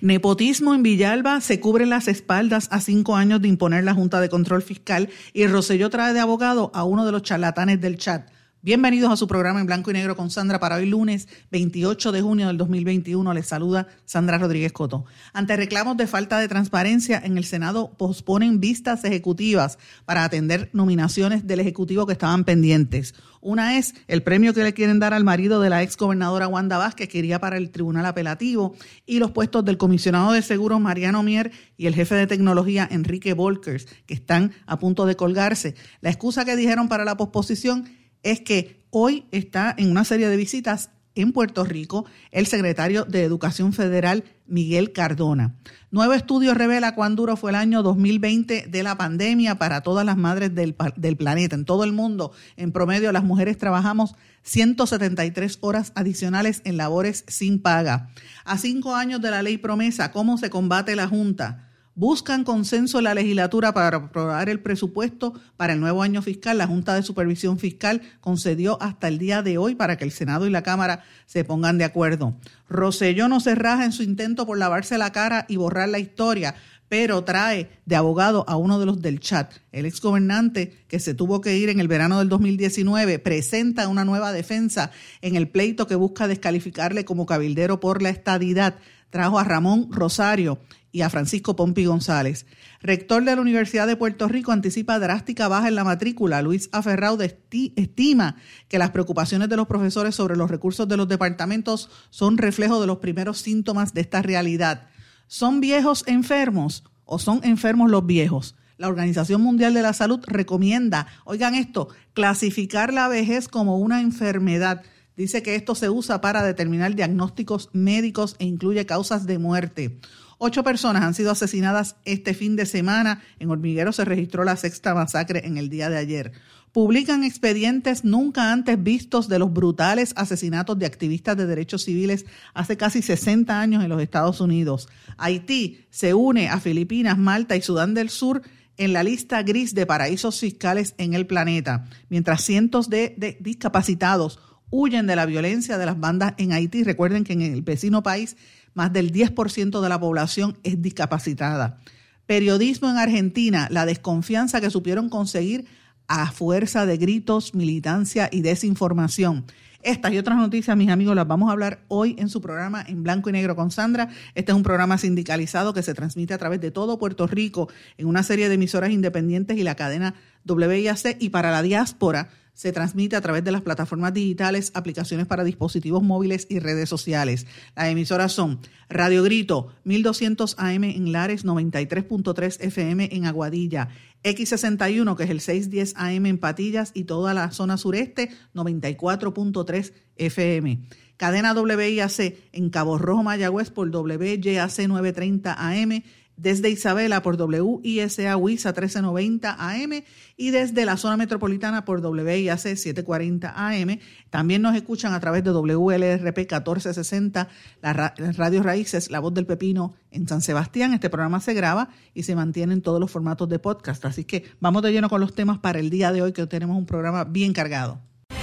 [0.00, 4.30] Nepotismo en Villalba se cubre las espaldas a cinco años de imponer la Junta de
[4.30, 8.26] Control Fiscal y Roselló trae de abogado a uno de los charlatanes del chat.
[8.62, 12.20] Bienvenidos a su programa en blanco y negro con Sandra para hoy lunes 28 de
[12.20, 13.32] junio del 2021.
[13.32, 15.06] Les saluda Sandra Rodríguez Coto.
[15.32, 21.46] Ante reclamos de falta de transparencia, en el Senado posponen vistas ejecutivas para atender nominaciones
[21.46, 23.14] del Ejecutivo que estaban pendientes.
[23.40, 26.76] Una es el premio que le quieren dar al marido de la ex gobernadora Wanda
[26.76, 28.74] Vázquez, que iría para el Tribunal Apelativo,
[29.06, 33.32] y los puestos del comisionado de seguros Mariano Mier y el jefe de tecnología Enrique
[33.32, 35.74] Volkers, que están a punto de colgarse.
[36.02, 40.36] La excusa que dijeron para la posposición es que hoy está en una serie de
[40.36, 45.54] visitas en Puerto Rico el secretario de Educación Federal Miguel Cardona.
[45.90, 50.16] Nuevo estudio revela cuán duro fue el año 2020 de la pandemia para todas las
[50.16, 52.32] madres del, del, planeta, en todo el mundo.
[52.56, 58.10] En promedio, las mujeres trabajamos 173 horas adicionales en labores sin paga.
[58.44, 61.69] A cinco años de la ley promesa, ¿cómo se combate la Junta?
[61.94, 66.58] Buscan consenso en la legislatura para aprobar el presupuesto para el nuevo año fiscal.
[66.58, 70.46] La Junta de Supervisión Fiscal concedió hasta el día de hoy para que el Senado
[70.46, 72.36] y la Cámara se pongan de acuerdo.
[72.68, 76.54] Roselló no se raja en su intento por lavarse la cara y borrar la historia,
[76.88, 79.52] pero trae de abogado a uno de los del chat.
[79.70, 84.32] El exgobernante que se tuvo que ir en el verano del 2019 presenta una nueva
[84.32, 84.90] defensa
[85.22, 88.76] en el pleito que busca descalificarle como cabildero por la estadidad.
[89.10, 90.58] Trajo a Ramón Rosario
[90.92, 92.46] y a Francisco Pompi González.
[92.80, 96.42] Rector de la Universidad de Puerto Rico anticipa drástica baja en la matrícula.
[96.42, 97.38] Luis Aferraude
[97.76, 98.36] estima
[98.68, 102.86] que las preocupaciones de los profesores sobre los recursos de los departamentos son reflejo de
[102.86, 104.88] los primeros síntomas de esta realidad.
[105.26, 108.56] ¿Son viejos enfermos o son enfermos los viejos?
[108.80, 114.82] La Organización Mundial de la Salud recomienda, oigan esto, clasificar la vejez como una enfermedad.
[115.18, 120.00] Dice que esto se usa para determinar diagnósticos médicos e incluye causas de muerte.
[120.42, 123.20] Ocho personas han sido asesinadas este fin de semana.
[123.40, 126.32] En Hormiguero se registró la sexta masacre en el día de ayer.
[126.72, 132.24] Publican expedientes nunca antes vistos de los brutales asesinatos de activistas de derechos civiles
[132.54, 134.88] hace casi 60 años en los Estados Unidos.
[135.18, 138.40] Haití se une a Filipinas, Malta y Sudán del Sur
[138.78, 144.38] en la lista gris de paraísos fiscales en el planeta, mientras cientos de, de discapacitados
[144.70, 146.84] huyen de la violencia de las bandas en Haití.
[146.84, 148.36] Recuerden que en el vecino país
[148.74, 151.78] más del 10% de la población es discapacitada.
[152.26, 155.66] Periodismo en Argentina, la desconfianza que supieron conseguir
[156.06, 159.44] a fuerza de gritos, militancia y desinformación.
[159.82, 163.02] Estas y otras noticias, mis amigos, las vamos a hablar hoy en su programa en
[163.02, 164.10] blanco y negro con Sandra.
[164.34, 168.06] Este es un programa sindicalizado que se transmite a través de todo Puerto Rico en
[168.06, 170.14] una serie de emisoras independientes y la cadena
[170.46, 172.28] WIAC y para la diáspora
[172.60, 177.46] se transmite a través de las plataformas digitales, aplicaciones para dispositivos móviles y redes sociales.
[177.74, 178.60] Las emisoras son
[178.90, 183.88] Radio Grito, 1200 AM en Lares, 93.3 FM en Aguadilla,
[184.24, 190.82] X61, que es el 610 AM en Patillas y toda la zona sureste, 94.3 FM.
[191.16, 196.02] Cadena WIAC en Cabo Rojo, Mayagüez por WYAC 930 AM
[196.40, 200.02] desde Isabela por WISA WISA 1390 AM
[200.36, 203.98] y desde la zona metropolitana por WIAC 740 AM.
[204.30, 207.48] También nos escuchan a través de WLRP 1460,
[207.82, 210.94] las radios raíces, La Voz del Pepino en San Sebastián.
[210.94, 214.04] Este programa se graba y se mantiene en todos los formatos de podcast.
[214.06, 216.76] Así que vamos de lleno con los temas para el día de hoy, que tenemos
[216.76, 218.00] un programa bien cargado.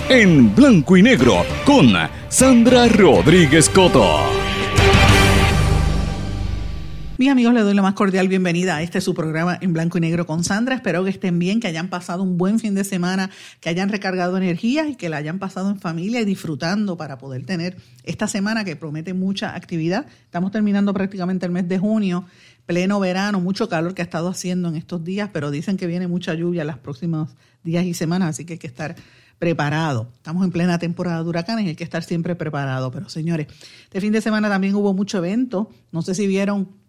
[0.09, 1.87] En blanco y negro con
[2.29, 4.46] Sandra Rodríguez Coto.
[7.17, 10.01] Mis amigos, les doy la más cordial bienvenida a este su programa en blanco y
[10.01, 10.75] negro con Sandra.
[10.75, 14.37] Espero que estén bien, que hayan pasado un buen fin de semana, que hayan recargado
[14.37, 18.63] energías y que la hayan pasado en familia y disfrutando para poder tener esta semana
[18.63, 20.05] que promete mucha actividad.
[20.25, 22.25] Estamos terminando prácticamente el mes de junio,
[22.67, 26.07] pleno verano, mucho calor que ha estado haciendo en estos días, pero dicen que viene
[26.07, 27.31] mucha lluvia en los próximos
[27.63, 28.95] días y semanas, así que hay que estar
[29.39, 30.11] preparado.
[30.17, 32.91] Estamos en plena temporada de huracanes y hay que estar siempre preparado.
[32.91, 33.47] Pero señores,
[33.85, 35.71] este fin de semana también hubo mucho evento.
[35.91, 36.85] No sé si vieron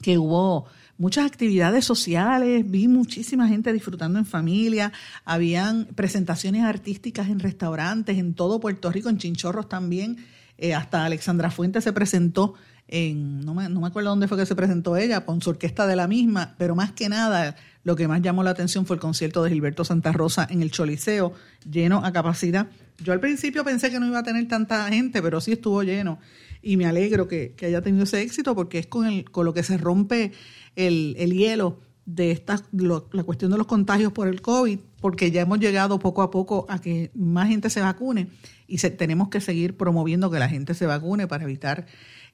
[0.00, 0.66] que hubo
[0.98, 4.92] muchas actividades sociales, vi muchísima gente disfrutando en familia,
[5.24, 10.18] habían presentaciones artísticas en restaurantes en todo Puerto Rico, en Chinchorros también,
[10.58, 12.54] eh, hasta Alexandra Fuentes se presentó
[12.88, 15.86] en, no me, no me acuerdo dónde fue que se presentó ella, con su orquesta
[15.86, 17.54] de la misma, pero más que nada
[17.84, 20.70] lo que más llamó la atención fue el concierto de Gilberto Santa Rosa en el
[20.70, 21.32] Choliseo,
[21.70, 22.66] lleno a capacidad.
[22.98, 26.18] Yo al principio pensé que no iba a tener tanta gente, pero sí estuvo lleno
[26.62, 29.62] y me alegro que, haya tenido ese éxito porque es con, el, con lo que
[29.62, 30.32] se rompe
[30.76, 35.58] el, hielo de esta, la cuestión de los contagios por el COVID, porque ya hemos
[35.60, 38.28] llegado poco a poco a que más gente se vacune
[38.66, 41.86] y se, tenemos que seguir promoviendo que la gente se vacune para evitar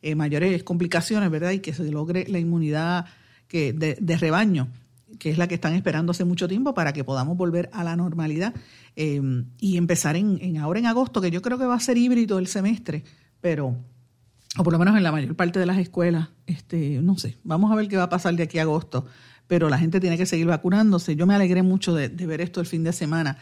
[0.05, 1.51] eh, mayores complicaciones, ¿verdad?
[1.53, 3.06] Y que se logre la inmunidad
[3.49, 4.69] que, de, rebaño,
[5.19, 7.97] que es la que están esperando hace mucho tiempo para que podamos volver a la
[7.97, 8.55] normalidad
[8.97, 9.21] eh,
[9.59, 12.47] y empezar en ahora en agosto, que yo creo que va a ser híbrido el
[12.47, 13.05] semestre,
[13.41, 13.77] pero
[14.56, 17.73] o por lo menos en la mayor parte de las escuelas, este, no sé, vamos
[17.73, 19.06] a ver qué va a pasar de aquí a agosto,
[19.49, 21.17] pero la gente tiene que seguir vacunándose.
[21.17, 23.37] Yo me alegré mucho de, ver esto el fin de semana.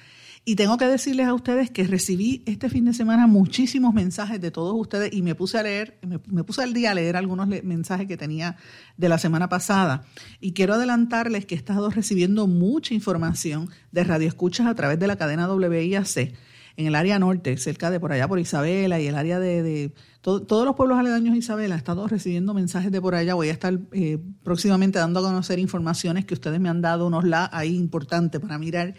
[0.44, 4.50] Y tengo que decirles a ustedes que recibí este fin de semana muchísimos mensajes de
[4.50, 8.08] todos ustedes y me puse a leer, me, puse al día a leer algunos mensajes
[8.08, 8.56] que tenía
[8.96, 10.02] de la semana pasada.
[10.40, 15.14] Y quiero adelantarles que he estado recibiendo mucha información de radioescuchas a través de la
[15.14, 16.34] cadena WIAC
[16.76, 19.92] en el área norte, cerca de por allá por Isabela y el área de,
[20.22, 23.34] todos los pueblos aledaños Isabela, he estado recibiendo mensajes de por allá.
[23.34, 27.24] Voy a estar eh, próximamente dando a conocer informaciones que ustedes me han dado, unos
[27.24, 28.94] la ahí importantes para mirar.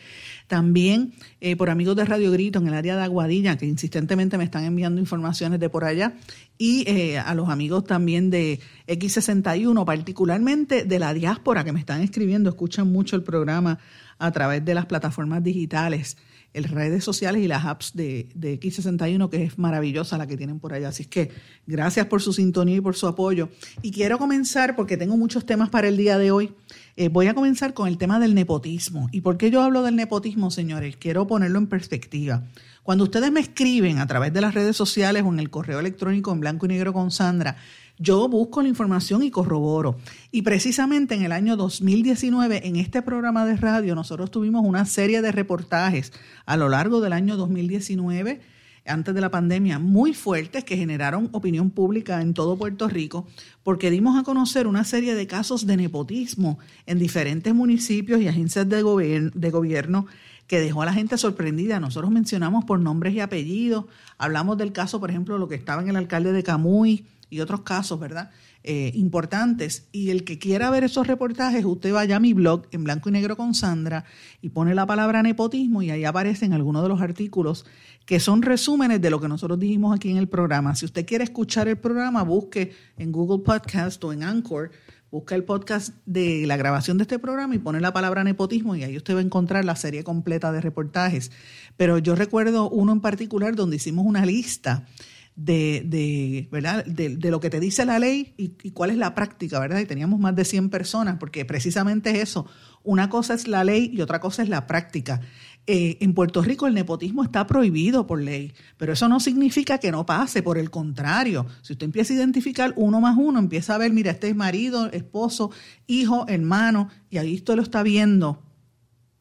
[0.47, 4.43] También eh, por amigos de Radio Grito en el área de Aguadilla, que insistentemente me
[4.43, 6.13] están enviando informaciones de por allá.
[6.57, 12.01] Y eh, a los amigos también de X61, particularmente de la diáspora que me están
[12.01, 13.79] escribiendo, escuchan mucho el programa
[14.19, 16.17] a través de las plataformas digitales
[16.53, 20.59] el redes sociales y las apps de, de, X61, que es maravillosa la que tienen
[20.59, 20.89] por allá.
[20.89, 21.31] Así que
[21.65, 23.49] gracias por su sintonía y por su apoyo.
[23.81, 26.53] Y quiero comenzar, porque tengo muchos temas para el día de hoy,
[26.95, 29.09] eh, voy a comenzar con el tema del nepotismo.
[29.11, 30.95] ¿Y por qué yo hablo del nepotismo, señores?
[30.97, 32.43] Quiero ponerlo en perspectiva.
[32.83, 36.31] Cuando ustedes me escriben a través de las redes sociales o en el correo electrónico
[36.31, 37.55] en blanco y negro con Sandra,
[38.03, 39.95] yo busco la información y corroboro.
[40.29, 45.21] Y precisamente en el año 2019, en este programa de radio, nosotros tuvimos una serie
[45.21, 46.11] de reportajes
[46.45, 48.41] a lo largo del año 2019
[48.85, 53.25] antes de la pandemia muy fuertes que generaron opinión pública en todo Puerto Rico
[53.63, 58.67] porque dimos a conocer una serie de casos de nepotismo en diferentes municipios y agencias
[58.67, 60.05] de, de gobierno
[60.47, 61.79] que dejó a la gente sorprendida.
[61.79, 63.85] Nosotros mencionamos por nombres y apellidos,
[64.17, 67.61] hablamos del caso, por ejemplo, lo que estaba en el alcalde de Camuy, y otros
[67.61, 68.29] casos, ¿verdad?
[68.63, 69.87] Eh, importantes.
[69.91, 73.11] Y el que quiera ver esos reportajes, usted vaya a mi blog en blanco y
[73.11, 74.05] negro con Sandra
[74.41, 77.65] y pone la palabra nepotismo y ahí aparecen algunos de los artículos
[78.05, 80.75] que son resúmenes de lo que nosotros dijimos aquí en el programa.
[80.75, 84.71] Si usted quiere escuchar el programa, busque en Google Podcast o en Anchor,
[85.09, 88.83] busca el podcast de la grabación de este programa y pone la palabra nepotismo y
[88.83, 91.31] ahí usted va a encontrar la serie completa de reportajes.
[91.77, 94.85] Pero yo recuerdo uno en particular donde hicimos una lista
[95.35, 96.85] de, de ¿verdad?
[96.85, 99.79] De, lo que te dice la ley y, cuál es la práctica, ¿verdad?
[99.79, 102.45] Y teníamos más de 100 personas, porque precisamente es eso.
[102.83, 105.21] Una cosa es la ley y otra cosa es la práctica.
[105.65, 109.91] Eh, en Puerto Rico el nepotismo está prohibido por ley, pero eso no significa que
[109.91, 113.77] no pase, por el contrario, si usted empieza a identificar uno más uno, empieza a
[113.77, 115.51] ver, mira, este es marido, esposo,
[115.87, 118.43] hijo, hermano, y ahí usted lo está viendo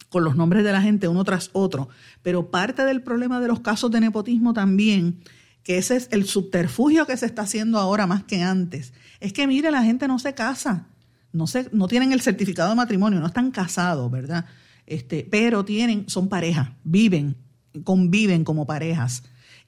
[0.08, 1.88] con los nombres de la gente uno tras otro.
[2.23, 5.22] Pero parte del problema de los casos de nepotismo también
[5.63, 9.47] que ese es el subterfugio que se está haciendo ahora más que antes, es que
[9.47, 10.87] mire, la gente no se casa,
[11.33, 14.47] no, se, no tienen el certificado de matrimonio, no están casados, ¿verdad?
[14.87, 17.37] Este, pero tienen, son parejas, viven,
[17.85, 19.23] conviven como parejas,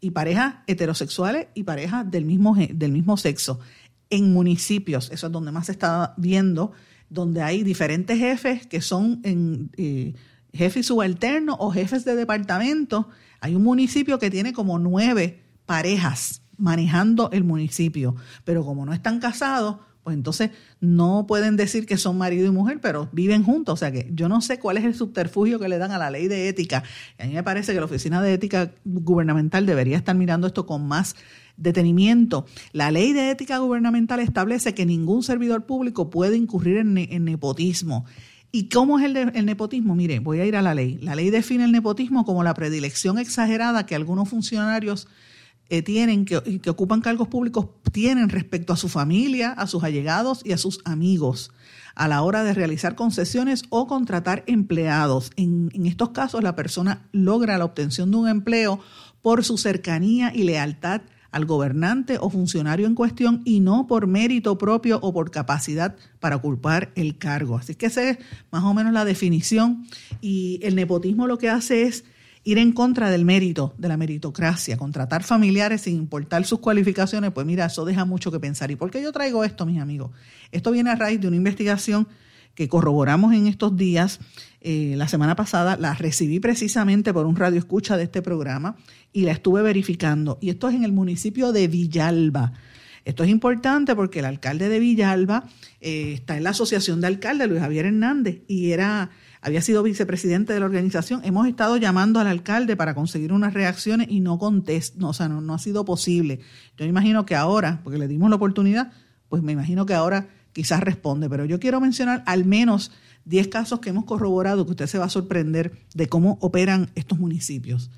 [0.04, 3.60] y parejas heterosexuales y parejas del mismo, del mismo sexo.
[4.10, 6.72] En municipios, eso es donde más se está viendo,
[7.08, 10.12] donde hay diferentes jefes que son en, eh,
[10.52, 13.08] jefes subalternos o jefes de departamento.
[13.40, 19.18] Hay un municipio que tiene como nueve parejas manejando el municipio, pero como no están
[19.18, 23.72] casados, pues entonces no pueden decir que son marido y mujer, pero viven juntos.
[23.72, 26.10] O sea que yo no sé cuál es el subterfugio que le dan a la
[26.10, 26.84] ley de ética.
[27.18, 30.86] A mí me parece que la Oficina de Ética Gubernamental debería estar mirando esto con
[30.86, 31.16] más
[31.56, 32.44] detenimiento.
[32.72, 38.04] La ley de ética gubernamental establece que ningún servidor público puede incurrir en, nepotismo.
[38.52, 39.94] ¿Y cómo es el, nepotismo?
[39.94, 40.98] Mire, voy a ir a la ley.
[41.00, 45.08] La ley define el nepotismo como la predilección exagerada que algunos funcionarios
[45.76, 50.42] eh, tienen, que, que ocupan cargos públicos, tienen respecto a su familia, a sus allegados
[50.44, 51.50] y a sus amigos
[51.96, 55.30] a la hora de realizar concesiones o contratar empleados.
[55.36, 58.80] En, en, estos casos, la persona logra la obtención de un empleo
[59.22, 61.02] por su cercanía y lealtad
[61.34, 66.36] al gobernante o funcionario en cuestión y no por mérito propio o por capacidad para
[66.36, 67.56] ocupar el cargo.
[67.56, 68.18] Así que esa es
[68.52, 69.84] más o menos la definición
[70.20, 72.04] y el nepotismo lo que hace es
[72.44, 77.46] ir en contra del mérito, de la meritocracia, contratar familiares sin importar sus cualificaciones, pues
[77.46, 78.70] mira, eso deja mucho que pensar.
[78.70, 80.10] ¿Y por qué yo traigo esto, mis amigos?
[80.52, 82.06] Esto viene a raíz de una investigación
[82.54, 84.20] que corroboramos en estos días.
[84.60, 88.76] Eh, la semana pasada la recibí precisamente por un radio escucha de este programa
[89.12, 90.38] y la estuve verificando.
[90.40, 92.52] Y esto es en el municipio de Villalba.
[93.04, 95.44] Esto es importante porque el alcalde de Villalba
[95.80, 99.10] eh, está en la asociación de alcaldes, Luis Javier Hernández, y era
[99.44, 101.20] había sido vicepresidente de la organización.
[101.22, 105.42] Hemos estado llamando al alcalde para conseguir unas reacciones y no contesta, o sea, no,
[105.42, 106.40] no ha sido posible.
[106.78, 108.90] Yo imagino que ahora, porque le dimos la oportunidad,
[109.28, 112.90] pues me imagino que ahora quizás responde, pero yo quiero mencionar al menos
[113.26, 117.18] 10 casos que hemos corroborado que usted se va a sorprender de cómo operan estos
[117.18, 117.90] municipios.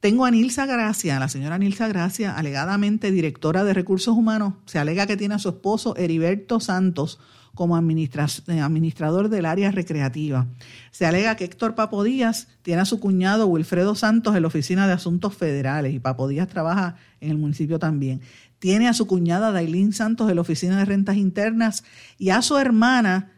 [0.00, 5.06] Tengo a Nilsa Gracia, la señora Nilsa Gracia, alegadamente directora de recursos humanos, se alega
[5.06, 7.18] que tiene a su esposo Heriberto Santos
[7.54, 10.46] como eh, administrador del área recreativa.
[10.90, 14.86] Se alega que Héctor Papo Díaz tiene a su cuñado Wilfredo Santos en la Oficina
[14.86, 18.20] de Asuntos Federales y Papo Díaz trabaja en el municipio también
[18.60, 21.82] tiene a su cuñada Dailín Santos en la Oficina de Rentas Internas
[22.18, 23.32] y a su hermana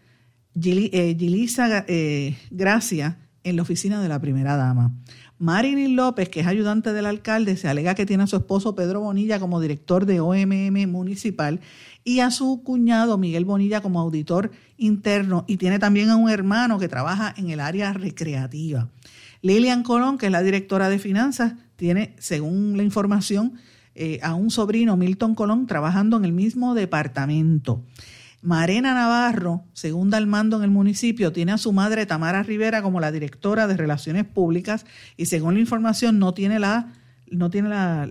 [0.54, 4.92] eh, Gilisa eh, Gracia en la Oficina de la Primera Dama.
[5.42, 9.00] Marilyn López, que es ayudante del alcalde, se alega que tiene a su esposo Pedro
[9.00, 11.58] Bonilla como director de OMM municipal
[12.04, 16.78] y a su cuñado Miguel Bonilla como auditor interno y tiene también a un hermano
[16.78, 18.88] que trabaja en el área recreativa.
[19.40, 23.54] Lilian Colón, que es la directora de finanzas, tiene, según la información,
[23.96, 27.82] eh, a un sobrino, Milton Colón, trabajando en el mismo departamento.
[28.42, 32.98] Marena Navarro, segunda al mando en el municipio, tiene a su madre Tamara Rivera como
[32.98, 34.84] la directora de Relaciones Públicas
[35.16, 36.92] y según la información no tiene la,
[37.30, 38.06] no tiene la,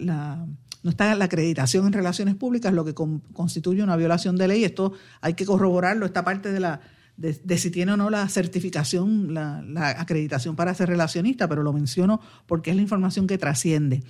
[0.83, 4.63] no está la acreditación en relaciones públicas, lo que constituye una violación de ley.
[4.63, 6.79] Esto hay que corroborarlo, esta parte de la
[7.17, 9.63] de, si tiene o no la certificación, la,
[9.97, 14.03] acreditación para ser relacionista, pero lo menciono porque es la información que trasciende.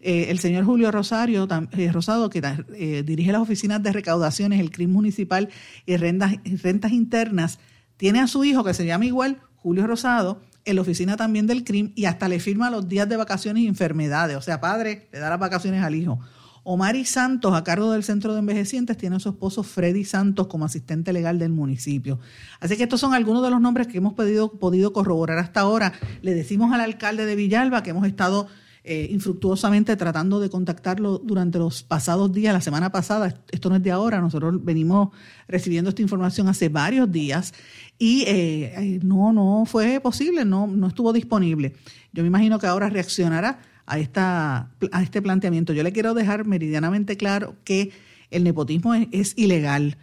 [0.00, 2.42] Eh, el señor Julio Rosario, eh, Rosado, que
[2.74, 5.48] eh, dirige las oficinas de recaudaciones, el CRIM municipal
[5.86, 7.58] y rentas, rentas internas,
[7.96, 11.64] tiene a su hijo que se llama igual, Julio Rosado, en la oficina también del
[11.64, 14.36] CRIM y hasta le firma los días de vacaciones y enfermedades.
[14.36, 16.20] O sea, padre le da las vacaciones al hijo.
[16.64, 20.64] Omari Santos, a cargo del Centro de Envejecientes, tiene a su esposo Freddy Santos como
[20.64, 22.18] asistente legal del municipio.
[22.60, 25.92] Así que estos son algunos de los nombres que hemos podido, corroborar hasta ahora.
[26.22, 28.48] Le decimos al alcalde de Villalba que hemos estado
[28.84, 33.82] eh, infructuosamente tratando de contactarlo durante los pasados días, la semana pasada, esto no es
[33.82, 35.10] de ahora, nosotros venimos
[35.46, 37.52] recibiendo esta información hace varios días
[37.98, 41.74] y eh, eh, no, no fue posible, no, no estuvo disponible.
[42.12, 45.72] Yo me imagino que ahora reaccionará a, esta, a este planteamiento.
[45.72, 47.90] Yo le quiero dejar meridianamente claro que
[48.30, 49.96] el nepotismo es, ilegal.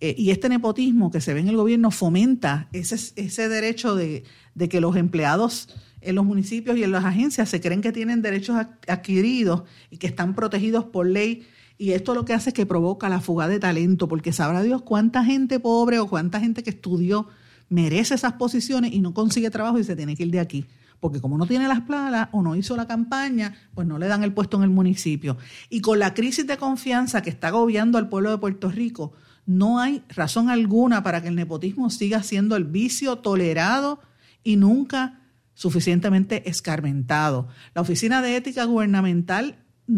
[0.00, 4.24] Eh, y este nepotismo que se ve en el gobierno fomenta ese, ese derecho de,
[4.54, 5.68] de, que los empleados
[6.00, 8.56] en los municipios y en las agencias se creen que tienen derechos
[8.88, 11.46] adquiridos y que están protegidos por ley.
[11.78, 14.82] Y esto lo que hace es que provoca la fuga de talento, porque sabrá Dios
[14.82, 17.26] cuánta gente pobre o cuánta gente que estudió
[17.68, 20.66] merece esas posiciones y no consigue trabajo y se tiene que ir de aquí
[21.02, 24.22] porque como no tiene las plagas o no hizo la campaña, pues no le dan
[24.22, 25.36] el puesto en el municipio.
[25.68, 29.12] Y con la crisis de confianza que está agobiando al pueblo de Puerto Rico,
[29.44, 33.98] no hay razón alguna para que el nepotismo siga siendo el vicio tolerado
[34.44, 35.18] y nunca
[35.54, 37.48] suficientemente escarmentado.
[37.74, 39.56] La Oficina de Ética Gubernamental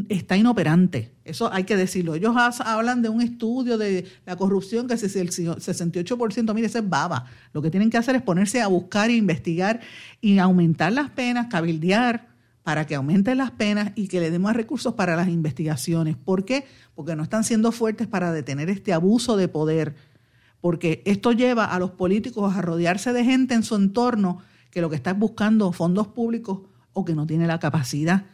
[0.09, 1.13] está inoperante.
[1.25, 2.15] Eso hay que decirlo.
[2.15, 6.89] Ellos hablan de un estudio de la corrupción que si el 68%, mire, eso es
[6.89, 7.27] baba.
[7.53, 9.81] Lo que tienen que hacer es ponerse a buscar e investigar
[10.21, 12.29] y aumentar las penas, cabildear
[12.63, 16.17] para que aumenten las penas y que le den más recursos para las investigaciones.
[16.17, 16.65] ¿Por qué?
[16.95, 19.95] Porque no están siendo fuertes para detener este abuso de poder.
[20.63, 24.39] Porque esto lleva a los políticos a rodearse de gente en su entorno
[24.71, 26.61] que lo que está buscando fondos públicos
[26.95, 28.25] o que no tiene la capacidad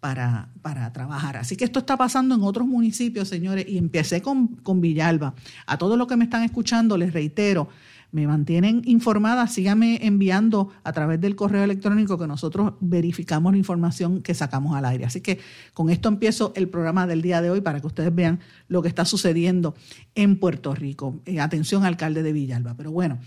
[0.00, 1.36] para, para, trabajar.
[1.36, 5.34] Así que esto está pasando en otros municipios, señores, y empecé con, con Villalba.
[5.66, 7.68] A todos los que me están escuchando, les reitero,
[8.12, 14.20] me mantienen informada, síganme enviando a través del correo electrónico que nosotros verificamos la información
[14.20, 15.04] que sacamos al aire.
[15.04, 15.38] Así que
[15.74, 18.88] con esto empiezo el programa del día de hoy para que ustedes vean lo que
[18.88, 19.74] está sucediendo
[20.14, 21.20] en Puerto Rico.
[21.24, 22.74] Eh, atención, alcalde de Villalba.
[22.74, 23.18] Pero bueno,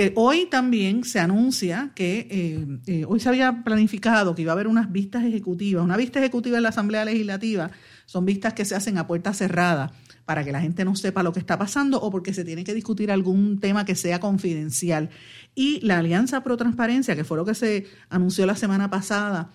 [0.00, 4.54] eh, hoy también se anuncia que eh, eh, hoy se había planificado que iba a
[4.54, 5.82] haber unas vistas ejecutivas.
[5.82, 7.72] Una vista ejecutiva en la Asamblea Legislativa
[8.06, 9.90] son vistas que se hacen a puerta cerrada
[10.24, 12.74] para que la gente no sepa lo que está pasando o porque se tiene que
[12.74, 15.10] discutir algún tema que sea confidencial.
[15.56, 19.50] Y la Alianza Pro Transparencia, que fue lo que se anunció la semana pasada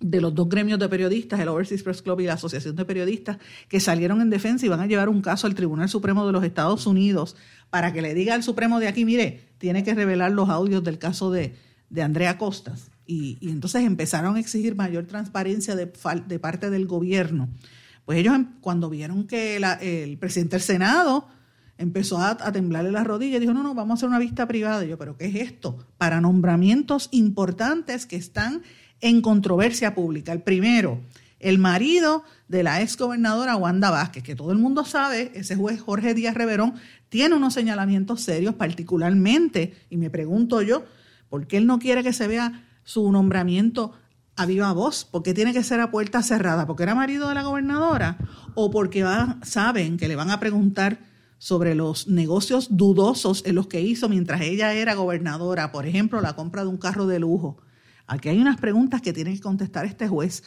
[0.00, 3.38] de los dos gremios de periodistas, el Overseas Press Club y la Asociación de Periodistas,
[3.68, 6.44] que salieron en defensa y van a llevar un caso al Tribunal Supremo de los
[6.44, 7.36] Estados Unidos
[7.70, 10.98] para que le diga al Supremo de aquí, mire, tiene que revelar los audios del
[10.98, 11.56] caso de,
[11.90, 12.90] de Andrea Costas.
[13.06, 15.86] Y, entonces empezaron a exigir mayor transparencia de,
[16.38, 17.48] parte del gobierno.
[18.04, 21.26] Pues ellos em, cuando vieron que el presidente del Senado
[21.78, 24.46] empezó a, a, temblarle las rodillas y dijo, no, no, vamos a hacer una vista
[24.46, 24.84] privada.
[24.84, 25.86] Y yo, pero ¿qué es esto?
[25.96, 28.62] Para nombramientos importantes que están
[29.00, 30.32] en controversia pública.
[30.32, 31.00] El primero,
[31.40, 35.80] el marido de la ex gobernadora Wanda Vázquez, que todo el mundo sabe, ese juez
[35.80, 36.74] Jorge Díaz Reverón
[37.08, 40.84] tiene unos señalamientos serios, particularmente, y me pregunto yo,
[41.28, 43.92] ¿por qué él no quiere que se vea su nombramiento
[44.36, 45.04] a viva voz?
[45.04, 46.66] ¿Por qué tiene que ser a puerta cerrada?
[46.66, 48.18] ¿Porque era marido de la gobernadora?
[48.54, 49.04] ¿O porque
[49.42, 50.98] saben que le van a preguntar
[51.38, 55.70] sobre los negocios dudosos en los que hizo mientras ella era gobernadora?
[55.70, 57.58] Por ejemplo, la compra de un carro de lujo
[58.08, 60.42] Aquí hay unas preguntas que tiene que contestar este juez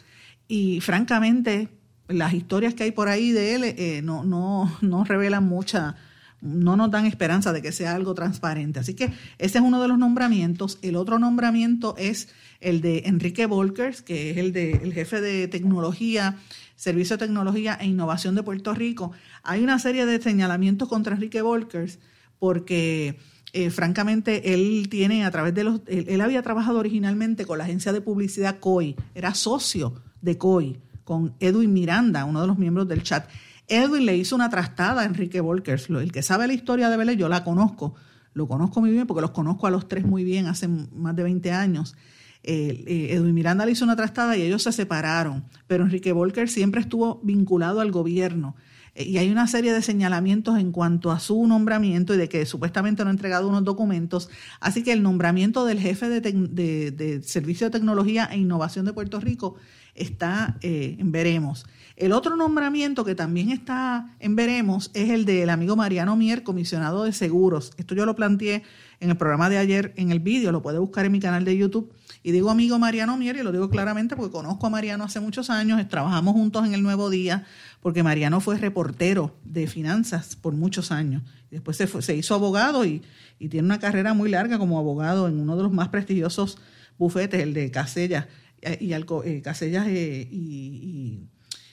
[0.48, 1.70] y francamente
[2.08, 5.96] las historias que hay por ahí de él eh, no, no, no revelan mucha,
[6.42, 8.80] no nos dan esperanza de que sea algo transparente.
[8.80, 10.80] Así que ese es uno de los nombramientos.
[10.82, 15.48] El otro nombramiento es el de Enrique Volkers, que es el, de, el jefe de
[15.48, 16.38] tecnología,
[16.76, 19.12] Servicio de Tecnología e Innovación de Puerto Rico.
[19.44, 22.00] Hay una serie de señalamientos contra Enrique Volkers
[22.40, 23.20] porque
[23.54, 25.82] eh, francamente, él tiene a través de los.
[25.88, 31.36] Él, había trabajado originalmente con la agencia de publicidad COI, era socio de COI, con
[31.40, 33.28] Edwin Miranda, uno de los miembros del chat.
[33.68, 35.90] Edwin le hizo una trastada a Enrique Volkers.
[35.90, 37.96] El que sabe la historia de Vélez, yo la conozco,
[38.34, 41.24] lo conozco muy bien porque los conozco a los tres muy bien hace más de
[41.24, 41.96] 20 años.
[42.44, 46.82] Eh, Edwin Miranda le hizo una trastada y ellos se separaron, pero Enrique Volkers siempre
[46.82, 48.62] estuvo vinculado al gobierno eh,
[48.96, 53.04] y hay una serie de señalamientos en cuanto a su nombramiento y de que supuestamente
[53.04, 54.30] no ha entregado unos documentos.
[54.60, 59.56] Así que el nombramiento del jefe de, Servicio de Tecnología e Innovación de Puerto Rico
[59.96, 61.66] está eh, en veremos.
[61.96, 67.04] El otro nombramiento que también está en veremos es el del amigo Mariano Mier, comisionado
[67.04, 67.74] de seguros.
[67.78, 68.64] Esto yo lo planteé
[69.00, 71.58] en el programa de ayer en el vídeo, lo puede buscar en mi canal de
[71.58, 71.92] YouTube.
[72.24, 75.50] Y digo amigo Mariano Mier, y lo digo claramente porque conozco a Mariano hace muchos
[75.50, 77.46] años, trabajamos juntos en el Nuevo Día,
[77.82, 81.24] porque Mariano fue reportero de finanzas por muchos años.
[81.50, 83.02] Después se, se hizo abogado y,
[83.40, 86.60] tiene una carrera muy larga como abogado en uno de los más prestigiosos
[87.00, 88.28] bufetes, el de Casellas
[88.62, 89.44] eh, y, eh,
[89.88, 91.20] eh, y,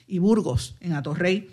[0.07, 1.47] y, Burgos en Atorrey.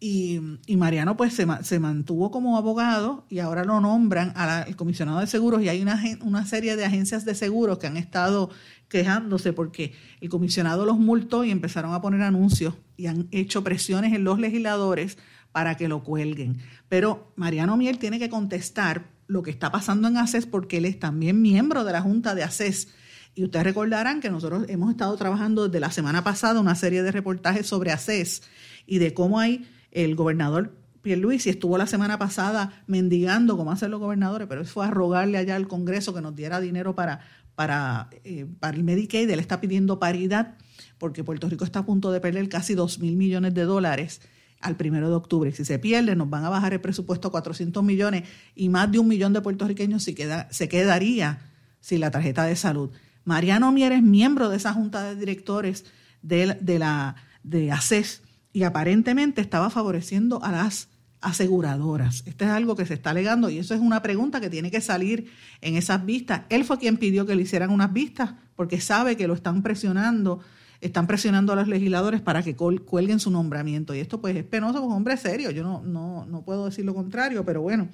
[0.00, 0.40] Y,
[0.76, 5.60] Mariano pues se, se, mantuvo como abogado y ahora lo nombran al comisionado de seguros
[5.60, 8.50] y hay una, una serie de agencias de seguros que han estado
[8.88, 14.12] quejándose porque el comisionado los multó y empezaron a poner anuncios y han hecho presiones
[14.12, 15.18] en los legisladores
[15.50, 16.58] para que lo cuelguen.
[16.88, 21.00] Pero Mariano Miel tiene que contestar lo que está pasando en ACES porque él es
[21.00, 22.88] también miembro de la Junta de ACES.
[23.34, 27.12] Y ustedes recordarán que nosotros hemos estado trabajando desde la semana pasada una serie de
[27.12, 28.42] reportajes sobre ACES
[28.86, 34.00] y de cómo hay el gobernador Pierluisi estuvo la semana pasada mendigando, como hacen los
[34.00, 37.20] gobernadores, pero él fue a rogarle allá al Congreso que nos diera dinero para
[37.58, 40.54] para, eh, para el Medicaid, él está pidiendo paridad
[40.96, 44.20] porque Puerto Rico está a punto de perder casi 2 mil millones de dólares
[44.60, 45.50] al primero de octubre.
[45.50, 48.22] Si se pierde, nos van a bajar el presupuesto a 400 millones
[48.54, 50.14] y más de un millón de puertorriqueños se,
[50.50, 51.40] se quedaría
[51.80, 52.90] sin la tarjeta de salud.
[53.24, 55.84] Mariano Mier es miembro de esa junta de directores
[56.22, 60.88] de, de la de ACES y aparentemente estaba favoreciendo a las
[61.20, 62.22] aseguradoras.
[62.26, 64.80] Esto es algo que se está alegando y eso es una pregunta que tiene que
[64.80, 65.30] salir
[65.60, 66.42] en esas vistas.
[66.48, 70.40] Él fue quien pidió que le hicieran unas vistas porque sabe que lo están presionando,
[70.80, 73.94] están presionando a los legisladores para que cuelguen su nombramiento.
[73.94, 76.94] Y esto pues es penoso porque hombre serio, yo no, no, no puedo decir lo
[76.94, 77.88] contrario, pero bueno,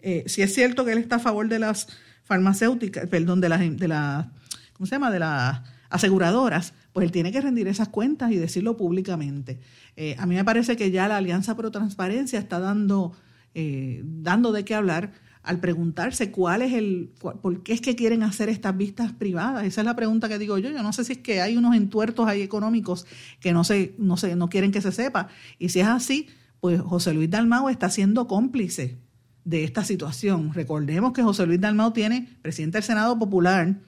[0.00, 1.88] eh, si es cierto que él está a favor de las
[2.24, 4.32] farmacéuticas, perdón, de las, de la,
[4.72, 5.10] ¿cómo se llama?
[5.10, 9.60] De las aseguradoras, pues él tiene que rendir esas cuentas y decirlo públicamente.
[9.96, 13.12] Eh, a mí me parece que ya la Alianza Pro Transparencia está dando,
[13.54, 18.22] eh, dando de qué hablar al preguntarse cuál es el, por qué es que quieren
[18.22, 19.64] hacer estas vistas privadas.
[19.64, 20.70] Esa es la pregunta que digo yo.
[20.70, 23.06] Yo no sé si es que hay unos entuertos ahí económicos
[23.40, 25.28] que no se, no se, no quieren que se sepa.
[25.58, 26.28] Y si es así,
[26.60, 28.98] pues José Luis Dalmau está siendo cómplice
[29.44, 30.52] de esta situación.
[30.52, 33.80] Recordemos que José Luis Dalmau tiene, presidente del Senado Popular,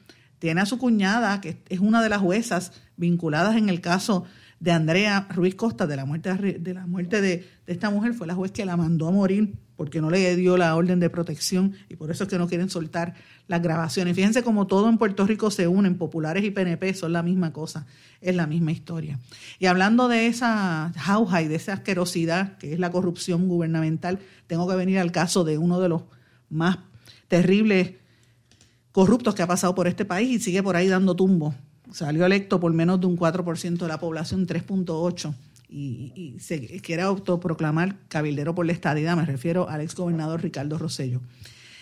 [0.43, 4.25] tiene a su cuñada, que es una de las juezas vinculadas en el caso
[4.59, 8.35] de Andrea Ruiz Costa, de la muerte, de, la muerte de, esta mujer, fue la
[8.35, 11.95] juez que la mandó a morir porque no le dio la orden de protección y
[11.95, 13.15] por eso es que no quieren soltar
[13.47, 14.17] las grabaciones.
[14.17, 17.87] Fíjense como todo en Puerto Rico se unen, populares y PNP son la misma cosa,
[18.21, 19.21] es la misma historia.
[19.61, 24.69] Y hablando de esa jauja y de esa asquerosidad que es la corrupción gubernamental, tengo
[24.69, 26.03] que venir al caso de uno de los
[26.51, 26.79] más
[27.29, 28.02] terribles
[28.93, 31.55] corruptos que ha pasado por este país y sigue por ahí dando tumbo.
[31.91, 35.35] salió electo por menos de un 4% de la población, 3.8%,
[35.69, 41.21] y, se quiere autoproclamar cabildero por la estadidad, me refiero al ex gobernador Ricardo Rosello.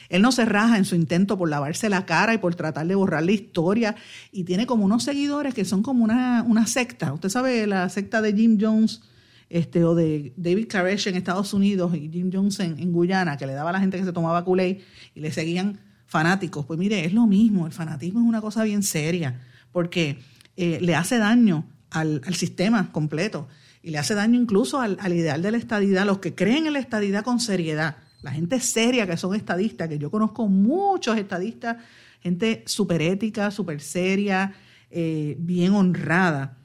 [0.09, 2.97] Él no se raja en su intento por lavarse la cara y por tratar de
[2.97, 3.95] borrar la historia.
[4.33, 7.13] Y tiene como unos seguidores que son como una, una secta.
[7.13, 9.03] Usted sabe la secta de Jim Jones
[9.49, 13.53] este, o de David Koresh en Estados Unidos y Jim Jones en, Guyana, que le
[13.53, 14.81] daba a la gente que se tomaba kool y
[15.15, 15.79] le seguían
[16.11, 16.67] fanáticos.
[16.67, 17.67] Pues mire, es lo mismo.
[17.67, 19.41] El fanatismo es una cosa bien seria
[19.73, 20.19] porque
[20.57, 23.49] eh, le hace daño al, sistema completo
[23.83, 26.75] y le hace daño incluso al, al ideal de la estadidad, los que creen en
[26.75, 31.79] la estadidad con seriedad la gente seria que son estadistas, que yo conozco muchos estadistas,
[32.21, 34.53] gente súper ética, súper seria,
[34.91, 36.59] eh, bien honrada.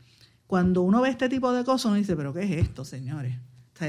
[0.48, 3.38] Cuando uno ve este tipo de cosas, uno dice, pero ¿qué es esto, señores?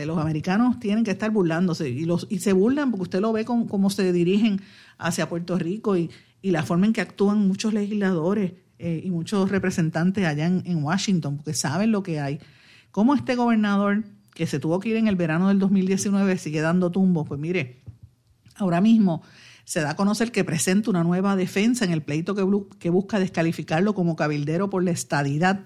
[0.05, 3.45] Los americanos tienen que estar burlándose y, los, y se burlan porque usted lo ve
[3.45, 4.61] como, cómo se dirigen
[4.99, 6.11] hacia Puerto Rico y,
[6.43, 11.55] la forma en que actúan muchos legisladores eh, y muchos representantes allá en, Washington, porque
[11.55, 12.39] saben lo que hay.
[12.93, 16.93] Cómo este gobernador que se tuvo que ir en el verano del 2019, sigue dando
[16.93, 17.27] tumbos.
[17.27, 17.81] Pues mire,
[18.55, 19.23] ahora mismo
[19.65, 23.95] se da a conocer que presenta una nueva defensa en el pleito que, busca descalificarlo
[23.95, 25.65] como cabildero por la estadidad.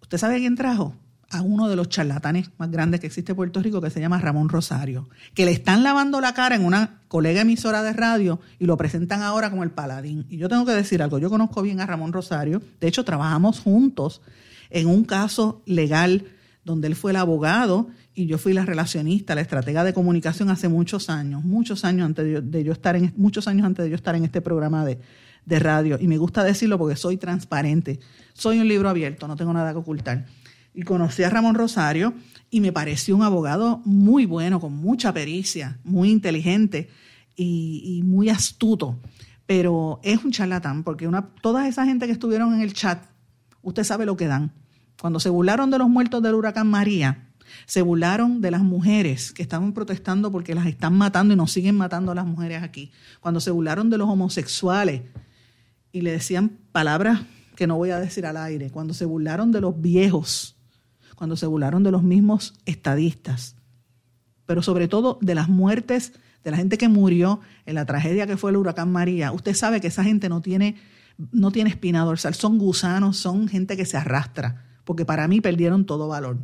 [0.00, 0.94] ¿Usted sabe quién trajo?
[1.30, 4.18] A uno de los charlatanes más grandes que existe en Puerto Rico, que se llama
[4.18, 8.64] Ramón Rosario, que le están lavando la cara en una colega emisora de radio y
[8.64, 10.24] lo presentan ahora como el paladín.
[10.30, 13.60] Y yo tengo que decir algo, yo conozco bien a Ramón Rosario, de hecho trabajamos
[13.60, 14.22] juntos
[14.70, 16.24] en un caso legal
[16.64, 20.68] donde él fue el abogado y yo fui la relacionista, la estratega de comunicación hace
[20.68, 24.14] muchos años, muchos años antes de yo, estar en muchos años antes de yo estar
[24.14, 24.98] en este programa de,
[25.46, 25.98] de radio.
[26.00, 28.00] Y me gusta decirlo porque soy transparente.
[28.34, 30.26] Soy un libro abierto, no tengo nada que ocultar.
[30.74, 32.14] Y conocí a Ramón Rosario
[32.50, 36.88] y me pareció un abogado muy bueno, con mucha pericia, muy inteligente
[37.34, 38.98] y, muy astuto.
[39.46, 43.02] Pero es un charlatán porque una, toda esa gente que estuvieron en el chat,
[43.62, 44.52] usted sabe lo que dan
[45.00, 47.28] cuando se burlaron de los muertos del huracán María,
[47.66, 51.76] se burlaron de las mujeres que estaban protestando porque las están matando y nos siguen
[51.76, 52.90] matando a las mujeres aquí.
[53.20, 55.02] Cuando se burlaron de los homosexuales
[55.92, 57.20] y le decían palabras
[57.54, 58.70] que no voy a decir al aire.
[58.70, 60.56] Cuando se burlaron de los viejos.
[61.18, 63.56] Cuando se burlaron de los mismos estadistas.
[64.46, 66.12] Pero sobre todo de las muertes
[66.44, 69.32] de la gente que murió en la tragedia que fue el huracán María.
[69.32, 70.76] Usted sabe que esa gente no tiene,
[71.32, 72.34] no tiene espina dorsal.
[72.34, 76.38] Son gusanos, son gente que se arrastra porque para mí perdieron todo valor.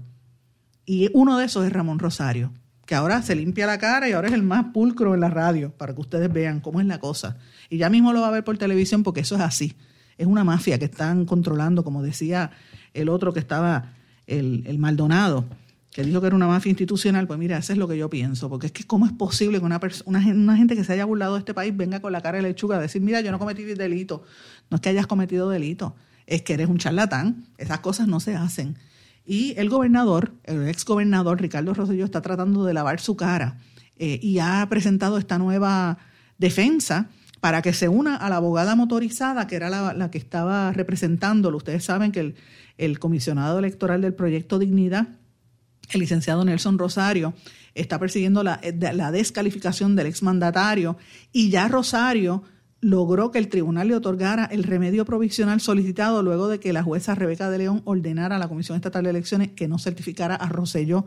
[0.85, 2.53] Y uno de esos es Ramón Rosario,
[2.85, 5.73] que ahora se limpia la cara y ahora es el más pulcro en la radio,
[5.79, 7.39] para que ustedes vean cómo es la cosa.
[7.71, 9.77] Y ya mismo lo va a ver por televisión porque eso es así.
[10.19, 12.51] Es una mafia que están controlando, como decía
[12.93, 13.95] el otro que estaba,
[14.27, 15.45] el, Maldonado,
[15.91, 18.49] que dijo que era una mafia institucional, pues mira, eso es lo que yo pienso,
[18.49, 21.35] porque es que cómo es posible que una, una, una, gente que se haya burlado
[21.35, 23.63] de este país venga con la cara de lechuga a decir, mira, yo no cometí
[23.63, 24.25] delito,
[24.71, 25.95] no es que hayas cometido delito,
[26.27, 27.47] es que eres un charlatán.
[27.59, 28.77] Esas cosas no se hacen.
[29.25, 33.59] Y el gobernador, el ex gobernador Ricardo Rosselló, está tratando de lavar su cara
[33.97, 35.99] eh, y ha presentado esta nueva
[36.39, 37.09] defensa
[37.41, 41.59] para que se una a la abogada motorizada, que era la, que estaba representándolo.
[41.59, 42.35] Ustedes saben que el,
[42.79, 45.09] el comisionado electoral del proyecto Dignidad,
[45.93, 47.35] el licenciado Nelson Rosario,
[47.75, 50.97] está persiguiendo la, la descalificación del exmandatario
[51.33, 52.43] y ya Rosario
[52.85, 57.15] logró que el tribunal le otorgara el remedio provisional solicitado luego de que la jueza
[57.15, 61.07] Rebeca de León ordenara a la Comisión Estatal de Elecciones que no certificara a Roselló.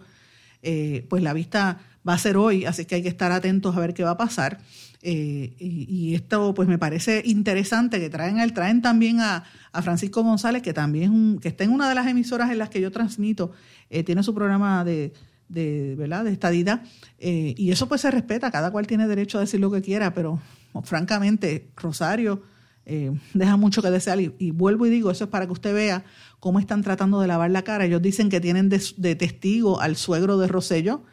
[0.62, 3.80] Eh, pues la vista va a ser hoy, así que hay que estar atentos a
[3.80, 4.60] ver qué va a pasar.
[5.04, 9.44] Eh, y, esto pues me parece interesante que traen él, traen también a,
[9.84, 12.92] Francisco González, que también que está en una de las emisoras en las que yo
[12.92, 13.52] transmito,
[13.92, 15.14] eh, tiene su programa de,
[15.50, 16.24] de, ¿verdad?
[16.24, 16.82] de estadidad,
[17.20, 20.42] y eso pues se respeta, cada cual tiene derecho a decir lo que quiera, pero
[20.84, 22.42] francamente, Rosario
[22.90, 24.20] eh, deja mucho que desear.
[24.22, 26.06] Y, vuelvo y digo, eso es para que usted vea
[26.40, 27.84] cómo están tratando de lavar la cara.
[27.84, 31.04] Ellos dicen que tienen de, testigo al suegro de Rosello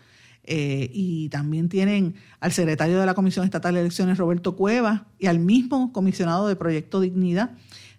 [0.44, 5.26] eh, y también tienen al secretario de la Comisión Estatal de Elecciones, Roberto Cueva, y
[5.26, 7.50] al mismo comisionado de Proyecto Dignidad.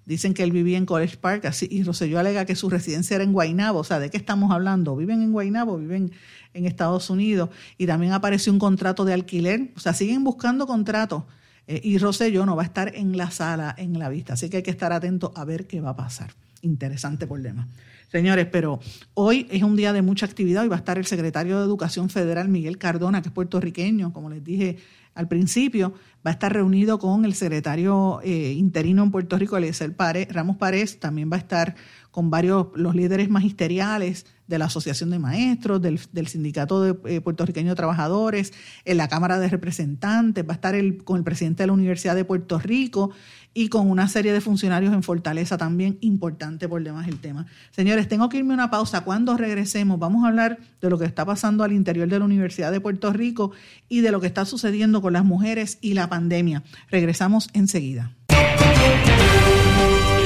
[0.06, 3.26] Dicen que él vivía en College Park así, y Rosselló alega que su residencia era
[3.26, 3.80] en Guaynabo.
[3.80, 4.96] O sea, ¿de qué estamos hablando?
[4.96, 5.80] ¿Viven en Guaynabo?
[5.80, 6.14] ¿Viven
[6.54, 7.50] en Estados Unidos?
[7.78, 9.74] Y también apareció un contrato de alquiler.
[9.76, 11.24] O sea, siguen buscando contratos
[11.68, 14.34] eh, y Rosselló no va a estar en la sala, en la vista.
[14.34, 16.32] Así que hay que estar atento a ver qué va a pasar.
[16.62, 17.68] Interesante problema.
[18.12, 18.80] Señores, pero
[19.14, 20.64] hoy es un día de mucha actividad.
[20.64, 24.30] Hoy va a estar el secretario de Educación Federal, Miguel Cardona, que es puertorriqueño, como
[24.30, 24.78] les dije
[25.16, 25.94] al principio.
[26.26, 29.96] va a estar reunido con el secretario eh, interino en Puerto Rico, Eliezer
[30.30, 31.76] Ramos Párez, también va a estar
[32.12, 37.70] con varios, los líderes magisteriales de la Asociación de Maestros, del, Sindicato de, eh, Puertorriqueño
[37.70, 38.54] de Trabajadores,
[38.86, 42.16] en la Cámara de Representantes, va a estar el, con el presidente de la Universidad
[42.16, 43.12] de Puerto Rico
[43.58, 47.48] y con una serie de funcionarios en Fortaleza también, importante por demás el tema.
[47.72, 49.02] Señores, tengo que irme a una pausa.
[49.02, 52.72] Cuando regresemos vamos a hablar de lo que está pasando al interior de la Universidad
[52.72, 53.52] de Puerto Rico
[53.88, 56.64] y de lo que está sucediendo con las mujeres y la pandemia.
[56.92, 58.12] Regresamos enseguida.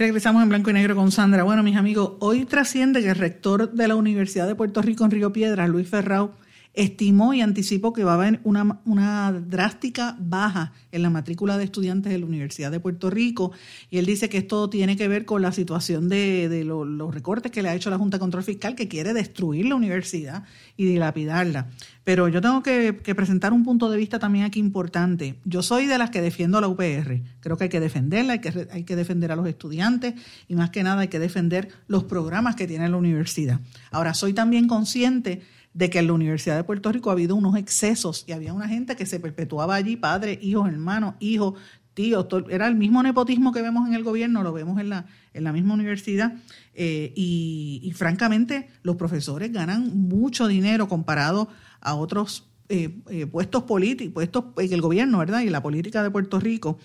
[0.00, 1.42] Regresamos en blanco y negro con Sandra.
[1.42, 5.10] Bueno, mis amigos, hoy trasciende que el rector de la Universidad de Puerto Rico en
[5.10, 6.32] Río Piedras, Luis Ferrao,
[6.74, 11.64] estimó y anticipó que va a haber una, una, drástica baja en la matrícula de
[11.64, 13.52] estudiantes de la Universidad de Puerto Rico.
[13.90, 17.62] Y él dice que esto tiene que ver con la situación de, los recortes que
[17.62, 20.44] le ha hecho la Junta de Control Fiscal, que quiere destruir la universidad
[20.76, 21.68] y dilapidarla.
[22.04, 25.36] Pero yo tengo que, presentar un punto de vista también aquí importante.
[25.44, 27.20] Yo soy de las que defiendo la UPR.
[27.40, 30.14] Creo que hay que defenderla, hay que, hay que defender a los estudiantes
[30.48, 33.60] y más que nada hay que defender los programas que tiene la universidad.
[33.90, 37.56] Ahora, soy también consciente de que en la Universidad de Puerto Rico ha habido unos
[37.56, 41.54] excesos y había una gente que se perpetuaba allí, padres, hijos, hermanos, hijos,
[41.94, 45.44] tíos, era el mismo nepotismo que vemos en el gobierno, lo vemos en la, en
[45.44, 46.34] la misma universidad
[46.74, 51.48] eh, y, francamente los profesores ganan mucho dinero comparado
[51.80, 55.40] a otros eh, eh, puestos políticos, puestos en el gobierno, ¿verdad?
[55.40, 56.78] Y la política de Puerto Rico.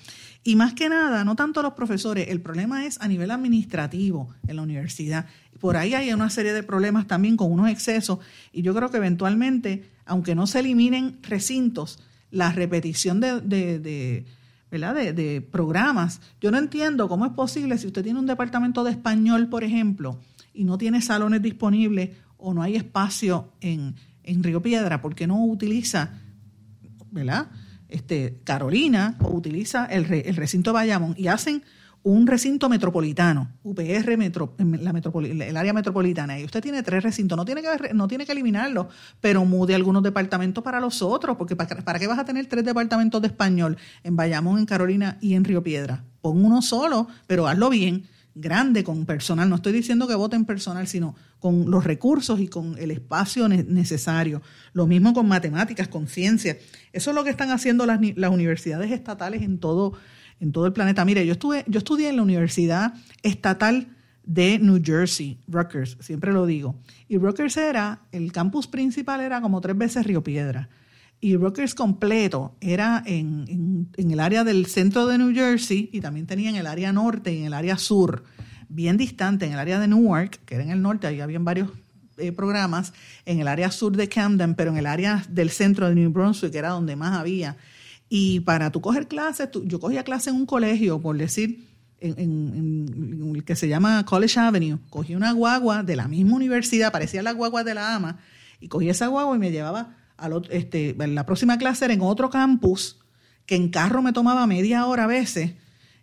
[0.43, 4.55] Y más que nada, no tanto los profesores, el problema es a nivel administrativo en
[4.55, 5.27] la universidad.
[5.65, 8.19] Por ahí hay una serie de problemas también con unos excesos
[8.53, 11.97] y yo creo que eventualmente, aunque no se eliminen recintos,
[12.29, 14.25] la repetición de, de,
[14.69, 14.93] ¿verdad?
[14.93, 19.47] de, programas, yo no entiendo cómo es posible si usted tiene un departamento de español,
[19.47, 20.19] por ejemplo,
[20.53, 25.25] y no tiene salones disponibles o no hay espacio en, en Río Piedra, ¿por qué
[25.25, 26.11] no utiliza,
[27.09, 27.47] ¿verdad?
[27.89, 31.63] Este, Carolina o utiliza el, el recinto de Bayamón y hacen
[32.05, 37.63] un recinto metropolitano, UPR, la el área metropolitana, y usted tiene tres recintos, no tiene
[37.63, 38.89] que, no tiene que eliminarlo,
[39.19, 43.19] pero mude algunos departamentos para los otros, porque para, qué vas a tener tres departamentos
[43.23, 46.03] de español en Bayamón, en Carolina y en Río Piedra?
[46.21, 48.03] Pon uno solo, pero hazlo bien,
[48.35, 49.49] grande, con personal.
[49.49, 54.43] No estoy diciendo que voten personal, sino con los recursos y con el espacio necesario.
[54.73, 56.55] Lo mismo con matemáticas, con ciencia.
[56.93, 59.93] Eso es lo que están haciendo las, las universidades estatales en todo
[60.39, 61.05] en todo el planeta.
[61.05, 62.93] Mire, yo, estuve, yo estudié en la Universidad
[63.23, 63.87] Estatal
[64.25, 66.75] de New Jersey, Rutgers, siempre lo digo.
[67.07, 70.69] Y Rutgers era, el campus principal era como tres veces Río Piedra.
[71.21, 76.49] Y Rutgers completo era en, el área del centro de New Jersey y también tenía
[76.49, 78.23] en el área norte y en el área sur,
[78.67, 81.69] bien distante, en el área de Newark, que era en el norte, ahí habían varios
[82.17, 82.93] eh, programas,
[83.25, 86.51] en el área sur de Camden, pero en el área del centro de New Brunswick,
[86.51, 87.57] que era donde más había
[88.09, 91.67] y para tú coger clases, yo cogía clases en un colegio, por decir,
[91.99, 97.23] en, el que se llama College Avenue, cogí una guagua de la misma universidad, parecía
[97.23, 98.19] la guagua de la AMA,
[98.59, 102.29] y cogí esa guagua y me llevaba a este, la próxima clase era en otro
[102.29, 102.99] campus,
[103.45, 105.53] que en carro me tomaba media hora a veces,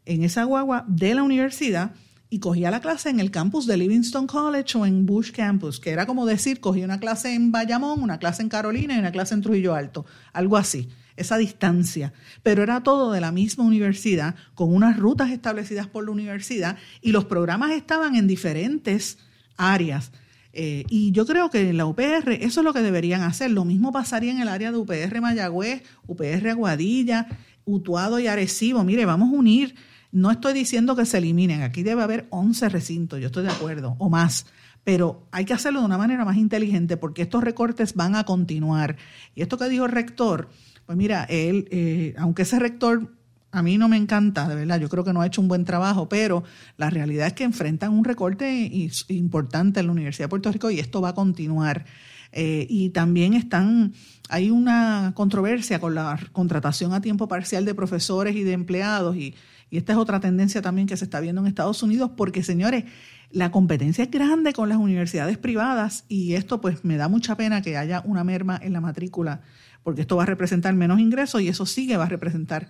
[0.04, 1.92] en esa guagua de la universidad,
[2.30, 5.90] y cogía la clase en el campus de Livingston College o en Bush Campus, que
[5.90, 9.34] era como decir, cogí una clase en Bayamón, una clase en Carolina y una clase
[9.34, 14.74] en Trujillo Alto, algo así esa distancia, pero era todo de la misma universidad, con
[14.74, 19.18] unas rutas establecidas por la universidad y los programas estaban en diferentes
[19.56, 20.12] áreas.
[20.54, 23.50] Eh, y yo creo que en la UPR eso es lo que deberían hacer.
[23.50, 27.26] Lo mismo pasaría en el área de UPR Mayagüez, UPR Aguadilla,
[27.64, 28.84] Utuado y Arecibo.
[28.84, 29.74] Mire, vamos a unir.
[30.10, 31.62] No estoy diciendo que se eliminen.
[31.62, 34.46] Aquí debe haber 11 recintos, yo estoy de acuerdo, o más
[34.84, 38.96] pero hay que hacerlo de una manera más inteligente porque estos recortes van a continuar.
[39.34, 40.50] Y esto que dijo el rector,
[40.86, 43.12] pues mira, él, eh, aunque ese rector
[43.52, 45.64] a mí no me encanta, de verdad, yo creo que no ha hecho un buen
[45.64, 46.42] trabajo, pero
[46.78, 48.70] la realidad es que enfrentan un recorte
[49.08, 51.84] importante en la Universidad de Puerto Rico y esto va a continuar.
[52.32, 53.92] Eh, y también están,
[54.30, 59.34] hay una controversia con la contratación a tiempo parcial de profesores y de empleados y,
[59.68, 62.84] y esta es otra tendencia también que se está viendo en Estados Unidos porque, señores,
[63.30, 67.60] la competencia es grande con las universidades privadas y esto pues me da mucha pena
[67.60, 69.42] que haya una merma en la matrícula
[69.82, 72.68] porque esto va a representar menos ingresos y eso sí que va a representar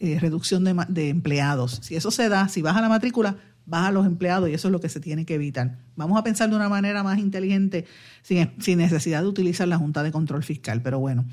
[0.00, 1.80] eh, reducción de, de empleados.
[1.82, 3.36] Si eso se da, si baja la matrícula,
[3.68, 5.78] baja los empleados y eso es lo que se tiene que evitar.
[5.94, 7.84] Vamos a pensar de una manera más inteligente
[8.22, 10.80] sin, necesidad de utilizar la Junta de Control Fiscal.
[10.82, 11.26] Pero bueno,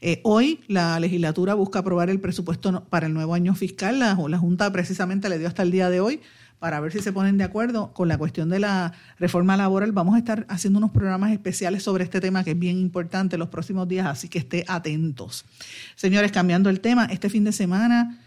[0.00, 3.98] eh, hoy la legislatura busca aprobar el presupuesto para el nuevo año fiscal.
[3.98, 6.20] La, la Junta precisamente le dio hasta el día de hoy
[6.60, 9.90] para ver si se ponen de acuerdo con la cuestión de la reforma laboral.
[9.92, 13.48] Vamos a estar haciendo unos programas especiales sobre este tema que es bien importante los
[13.48, 15.46] próximos días, así que esté atentos.
[15.96, 18.20] Señores, cambiando el tema, este fin de semana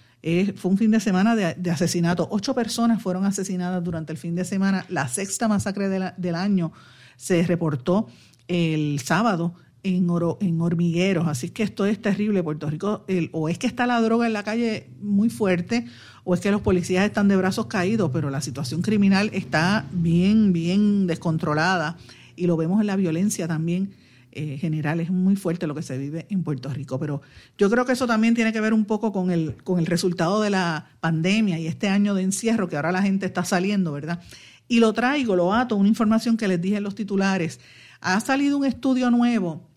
[0.55, 2.27] fue un fin de semana de, asesinato.
[2.31, 4.85] Ocho personas fueron asesinadas durante el fin de semana.
[4.89, 6.71] La sexta masacre del año
[7.17, 8.07] se reportó
[8.47, 11.27] el sábado en, en hormigueros.
[11.27, 12.41] Así que esto es terrible.
[12.41, 15.85] Puerto Rico, o es que está la droga en la calle muy fuerte,
[16.23, 20.53] o es que los policías están de brazos caídos, pero la situación criminal está bien,
[20.53, 21.97] bien descontrolada.
[22.35, 23.93] Y lo vemos en la violencia también
[24.31, 24.99] eh, general.
[24.99, 26.99] Es muy fuerte lo que se vive en Puerto Rico.
[26.99, 27.21] Pero
[27.57, 30.41] yo creo que eso también tiene que ver un poco con el, con el resultado
[30.41, 34.21] de la pandemia y este año de encierro que ahora la gente está saliendo, ¿verdad?
[34.67, 37.59] Y lo traigo, lo ato, una información que les dije en los titulares.
[38.01, 39.69] Ha salido un estudio nuevo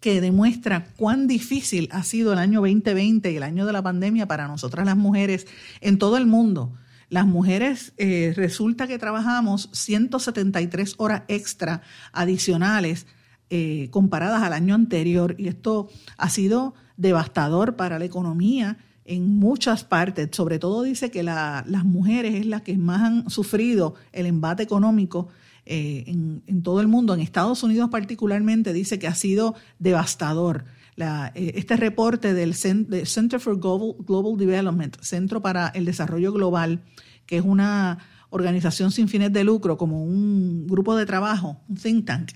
[0.00, 4.28] que demuestra cuán difícil ha sido el año 2020 y el año de la pandemia
[4.28, 5.46] para nosotras las mujeres
[5.80, 6.72] en todo el mundo.
[7.10, 11.82] Las mujeres eh, resulta que trabajamos 173 horas extra
[12.12, 13.06] adicionales
[13.50, 19.84] eh, comparadas al año anterior y esto ha sido devastador para la economía en muchas
[19.84, 20.28] partes.
[20.32, 25.28] Sobre todo dice que las mujeres es las que más han sufrido el embate económico
[25.70, 27.12] eh, en, todo el mundo.
[27.12, 30.64] En Estados Unidos particularmente dice que ha sido devastador.
[30.96, 36.82] Eh, este reporte del Center for Global Development, Centro para el Desarrollo Global,
[37.26, 37.98] que es una
[38.30, 42.30] organización sin fines de lucro, como un grupo de trabajo, un think tank,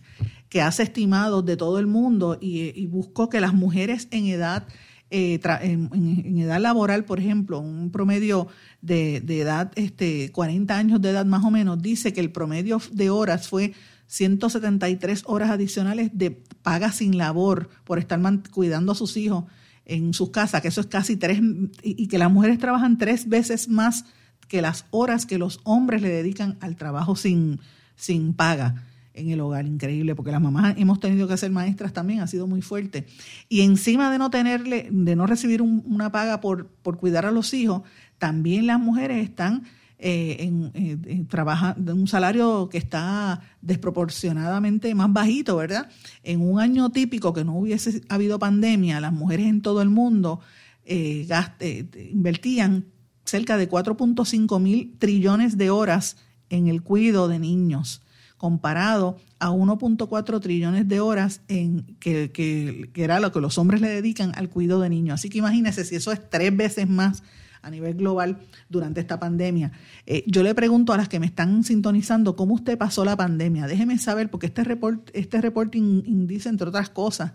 [0.48, 4.66] que hace estimados de todo el mundo y, buscó que las mujeres en edad,
[5.10, 8.48] eh, en, edad laboral, por ejemplo, un promedio
[8.82, 13.10] de, edad, este, 40 años de edad más o menos, dice que el promedio de
[13.10, 13.72] horas fue
[14.08, 19.44] 173 horas adicionales de paga sin labor por estar cuidando a sus hijos
[19.86, 21.40] en sus casas, que eso es casi tres,
[21.82, 24.04] y que las mujeres trabajan tres veces más
[24.48, 27.60] que las horas que los hombres le dedican al trabajo sin,
[27.96, 32.20] sin paga en el hogar, increíble, porque las mamás hemos tenido que ser maestras también,
[32.20, 33.06] ha sido muy fuerte.
[33.48, 37.52] Y encima de no tenerle, de no recibir una paga por, por cuidar a los
[37.54, 37.82] hijos,
[38.22, 39.64] también las mujeres están
[39.98, 45.88] eh, en, en, trabajando un salario que está desproporcionadamente más bajito, ¿verdad?
[46.22, 50.38] En un año típico que no hubiese habido pandemia, las mujeres en todo el mundo
[50.84, 51.26] eh,
[51.58, 52.84] eh invertían
[53.24, 56.16] cerca de 4.5 mil trillones de horas
[56.48, 58.02] en el cuidado de niños
[58.36, 63.88] comparado a 1.4 trillones de horas en que, que, era lo que los hombres le
[63.88, 65.14] dedican al cuidado de niños.
[65.14, 67.24] Así que imagínense si eso es tres veces más
[67.62, 69.72] a nivel global durante esta pandemia.
[70.06, 73.66] Eh, yo le pregunto a las que me están sintonizando cómo usted pasó la pandemia.
[73.66, 77.32] Déjeme saber, porque este reporte este reporting dice, entre otras cosas,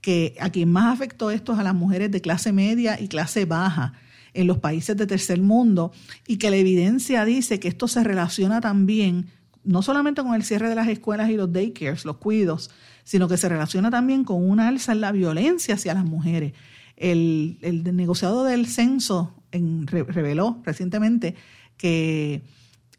[0.00, 3.44] que a quien más afectó esto es a las mujeres de clase media y clase
[3.44, 3.94] baja
[4.32, 5.92] en los países de tercer mundo
[6.26, 9.26] y que la evidencia dice que esto se relaciona también
[9.64, 12.70] no solamente con el cierre de las escuelas y los daycares, los cuidos,
[13.02, 16.52] sino que se relaciona también con una alza en la violencia hacia las mujeres.
[16.96, 17.58] El,
[17.94, 19.34] negociado del censo
[19.86, 21.34] reveló recientemente
[21.76, 22.42] que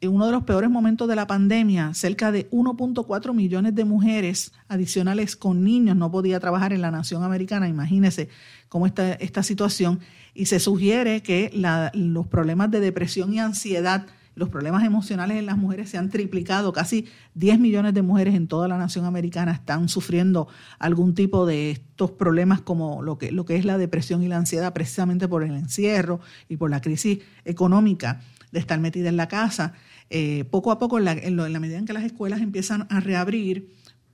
[0.02, 4.52] en uno de los peores momentos de la pandemia, cerca de 1.4 millones de mujeres
[4.68, 7.68] adicionales con niños no podía trabajar en la nación americana.
[7.68, 8.30] Imagínense
[8.70, 10.00] cómo está esta situación.
[10.34, 11.52] Y se sugiere que
[11.94, 16.74] los problemas de depresión y ansiedad los problemas emocionales en las mujeres se han triplicado.
[16.74, 21.71] Casi 10 millones de mujeres en toda la nación americana están sufriendo algún tipo de
[21.71, 26.19] estos problemas como lo que, es la depresión y la ansiedad precisamente por el encierro
[26.50, 28.21] y por la crisis económica
[28.52, 29.74] de estar metida en la casa.
[30.10, 33.00] Eh, poco a poco, en la, en la medida en que las escuelas empiezan a
[33.00, 33.69] reabrir,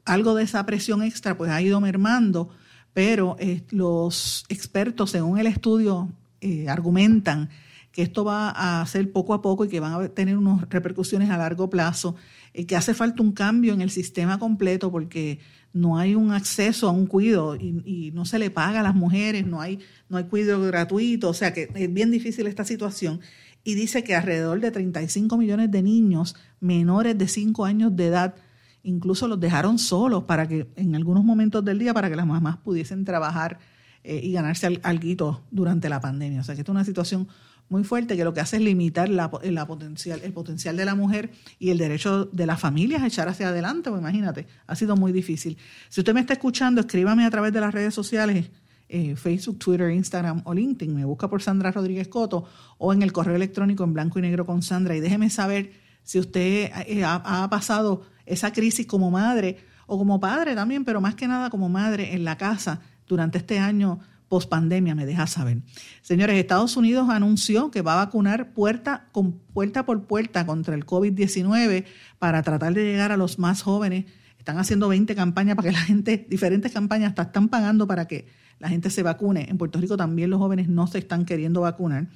[0.06, 2.50] algo de esa presión extra pues ha ido mermando,
[2.94, 6.10] pero eh, los expertos, según el estudio,
[6.42, 7.50] eh, argumentan
[7.92, 11.30] que esto va a hacer poco a poco y que van a tener unas repercusiones
[11.30, 12.16] a largo plazo,
[12.54, 15.40] eh, que hace falta un cambio en el sistema completo porque
[15.74, 19.46] no hay un acceso a un cuido y, no se le paga a las mujeres,
[19.46, 23.22] no hay, no hay cuidado gratuito, o sea que es bien difícil esta situación.
[23.64, 28.36] Y dice que alrededor de 35 millones de niños menores de 5 años de edad
[28.84, 32.58] incluso los dejaron solos para que en algunos momentos del día para que las mamás
[32.58, 33.60] pudiesen trabajar
[34.04, 36.42] eh, y ganarse algo durante la pandemia.
[36.42, 37.28] O sea que esta es una situación
[37.72, 40.94] muy fuerte que lo que hace es limitar la, la potencial, el potencial de la
[40.94, 43.90] mujer y el derecho de las familias a echar hacia adelante.
[43.90, 45.58] Pues imagínate, ha sido muy difícil.
[45.90, 48.50] Si usted me está escuchando, escríbame a través de las redes sociales
[48.90, 50.94] eh, Facebook, Twitter, Instagram o LinkedIn.
[50.94, 52.44] Me busca por Sandra Rodríguez Coto
[52.78, 54.94] o en el correo electrónico en blanco y negro con Sandra.
[54.98, 55.72] Y déjeme saber
[56.04, 61.16] si usted eh, ha, pasado esa crisis como madre o como padre también, pero más
[61.16, 64.00] que nada como madre en la casa durante este año
[64.32, 65.62] post pandemia, me deja saber.
[66.02, 70.86] Señores, Estados Unidos anunció que va a vacunar puerta, con, puerta por puerta contra el
[70.86, 71.84] COVID-19
[72.18, 74.06] para tratar de llegar a los más jóvenes.
[74.40, 78.26] Están haciendo 20 campañas para que la gente, diferentes campañas, hasta están pagando para que
[78.58, 79.48] la gente se vacune.
[79.50, 82.08] En Puerto Rico también los jóvenes no se están queriendo vacunar.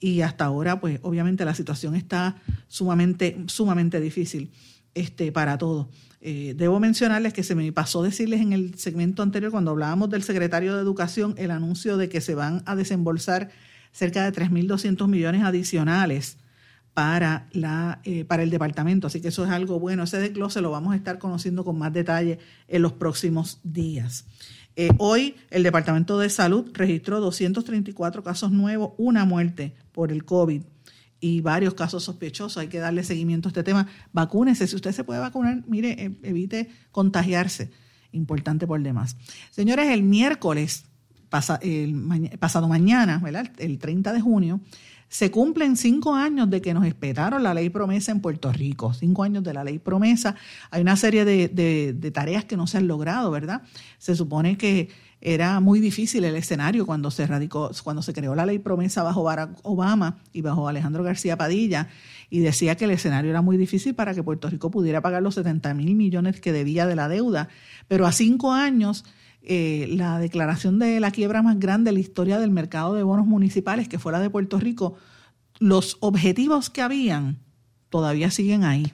[0.00, 4.50] Y hasta ahora, pues obviamente la situación está sumamente, sumamente difícil
[4.94, 5.86] este, para todos.
[6.24, 10.22] Eh, debo mencionarles que se me pasó decirles en el segmento anterior, cuando hablábamos del
[10.22, 13.50] secretario de Educación, el anuncio de que se van a desembolsar
[13.90, 16.38] cerca de 3.200 millones adicionales
[16.94, 19.08] para, la, eh, para el departamento.
[19.08, 20.04] Así que eso es algo bueno.
[20.04, 24.24] Ese desglose lo vamos a estar conociendo con más detalle en los próximos días.
[24.76, 30.62] Eh, hoy el Departamento de Salud registró 234 casos nuevos, una muerte por el COVID
[31.22, 32.58] y varios casos sospechosos.
[32.58, 33.86] Hay que darle seguimiento a este tema.
[34.12, 34.66] Vacúnese.
[34.66, 37.70] Si usted se puede vacunar, mire, e, evite contagiarse.
[38.10, 39.16] Importante por demás.
[39.50, 40.84] Señores, el miércoles
[41.30, 43.50] pasado mañana, ¿verdad?
[43.56, 44.60] el 30 de junio,
[45.08, 49.22] se cumplen cinco años de que nos esperaron la ley promesa en Puerto Rico, cinco
[49.22, 50.34] años de la ley promesa.
[50.70, 53.62] Hay una serie de, de tareas que no se han logrado, ¿verdad?
[53.98, 54.88] Se supone que
[55.24, 59.22] era muy difícil el escenario cuando se radicó, cuando se creó la ley promesa bajo
[59.22, 61.88] Barack Obama y bajo Alejandro García Padilla,
[62.28, 65.36] y decía que el escenario era muy difícil para que Puerto Rico pudiera pagar los
[65.36, 67.48] 70 mil millones que debía de la deuda.
[67.86, 69.04] Pero a cinco años,
[69.42, 73.26] eh, la declaración de la quiebra más grande de la historia del mercado de bonos
[73.26, 74.96] municipales, que fue la de Puerto Rico,
[75.60, 77.38] los objetivos que habían
[77.90, 78.92] todavía siguen ahí.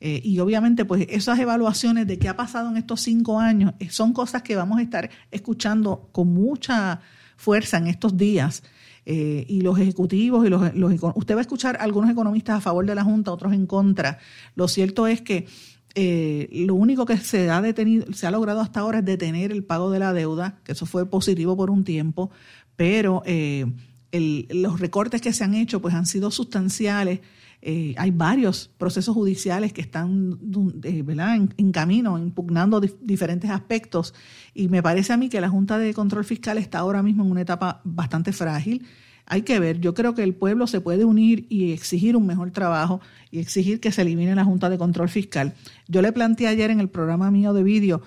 [0.00, 3.90] Eh, y obviamente, pues esas evaluaciones de qué ha pasado en estos cinco años eh,
[3.90, 7.00] son cosas que vamos a estar escuchando con mucha
[7.36, 8.62] fuerza en estos días.
[9.10, 12.84] Eh, y los ejecutivos y los, los, usted va a escuchar algunos economistas a favor
[12.84, 14.18] de la Junta, otros en contra.
[14.54, 15.46] Lo cierto es que
[16.64, 19.90] lo único que se ha detenido, se ha logrado hasta ahora es detener el pago
[19.90, 22.30] de la deuda, que eso fue positivo por un tiempo,
[22.76, 23.24] pero
[24.12, 27.20] los recortes que se han hecho pues han sido sustanciales
[27.60, 30.38] eh, hay varios procesos judiciales que están
[30.84, 31.04] eh,
[31.56, 34.14] En, camino, impugnando diferentes aspectos.
[34.54, 37.30] Y me parece a mí que la Junta de Control Fiscal está ahora mismo en
[37.30, 38.86] una etapa bastante frágil.
[39.26, 42.50] Hay que ver, yo creo que el pueblo se puede unir y exigir un mejor
[42.50, 43.00] trabajo
[43.30, 45.54] y exigir que se elimine la Junta de Control Fiscal.
[45.86, 48.00] Yo le planteé ayer en el programa mío de vídeo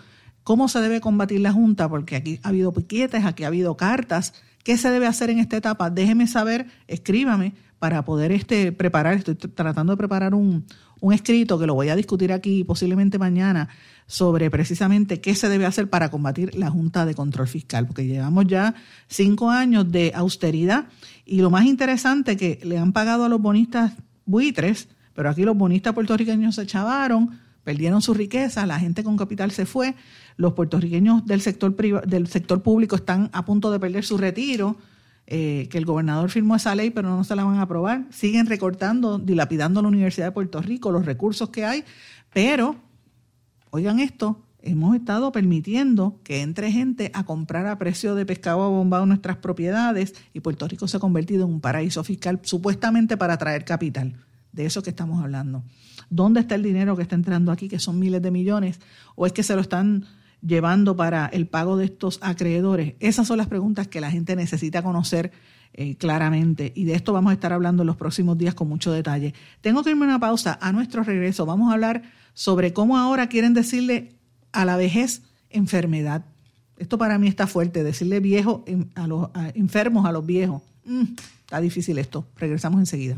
[0.44, 4.34] cómo se debe combatir la Junta, porque aquí ha habido piquetes, aquí ha habido cartas.
[4.64, 5.90] ¿Qué se debe hacer en esta etapa?
[5.90, 10.66] Déjeme saber, escríbame para poder este, preparar, estoy tratando de preparar un,
[11.12, 13.70] escrito que lo voy a discutir aquí posiblemente mañana
[14.06, 18.46] sobre precisamente qué se debe hacer para combatir la Junta de Control Fiscal, porque llevamos
[18.46, 18.76] ya
[19.08, 20.86] cinco años de austeridad
[21.26, 23.94] y lo más interesante que le han pagado a los bonistas
[24.26, 29.50] buitres, pero aquí los bonistas puertorriqueños se chavaron, perdieron su riqueza, la gente con capital
[29.50, 29.96] se fue,
[30.38, 31.76] los puertorriqueños del sector,
[32.08, 34.78] del sector público están a punto de perder su retiro,
[35.28, 38.06] eh, que el gobernador firmó esa ley, pero no se la van a aprobar.
[38.10, 41.84] Siguen recortando, dilapidando la Universidad de Puerto Rico, los recursos que hay,
[42.34, 42.76] pero,
[43.70, 49.06] oigan esto, hemos estado permitiendo que entre gente a comprar a precio de pescado bombado
[49.06, 53.66] nuestras propiedades y Puerto Rico se ha convertido en un paraíso fiscal supuestamente para atraer
[53.66, 54.14] capital.
[54.52, 55.64] De eso que estamos hablando.
[56.10, 58.82] ¿Dónde está el dinero que está entrando aquí, que son miles de millones?
[59.16, 60.06] ¿O es que se lo están
[60.42, 62.96] llevando para el pago de estos acreedores?
[63.00, 65.32] Esas son las preguntas que la gente necesita conocer
[65.74, 68.92] eh, claramente y de esto vamos a estar hablando en los próximos días con mucho
[68.92, 69.34] detalle.
[69.62, 70.60] Tengo que irme a una pausa.
[70.62, 74.14] A nuestro regreso vamos a hablar sobre cómo ahora quieren decirle
[74.52, 76.26] a la vejez enfermedad.
[76.78, 78.66] Esto para mí está fuerte, decirle viejo
[78.96, 80.62] a los enfermos a los viejos.
[80.84, 81.14] Mm,
[81.46, 82.26] está difícil esto.
[82.38, 83.18] Regresamos enseguida.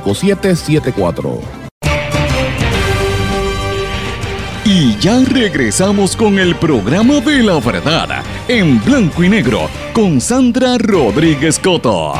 [0.03, 1.61] 5774.
[4.63, 10.77] Y ya regresamos con el programa de la verdad en blanco y negro con Sandra
[10.77, 12.13] Rodríguez Coto.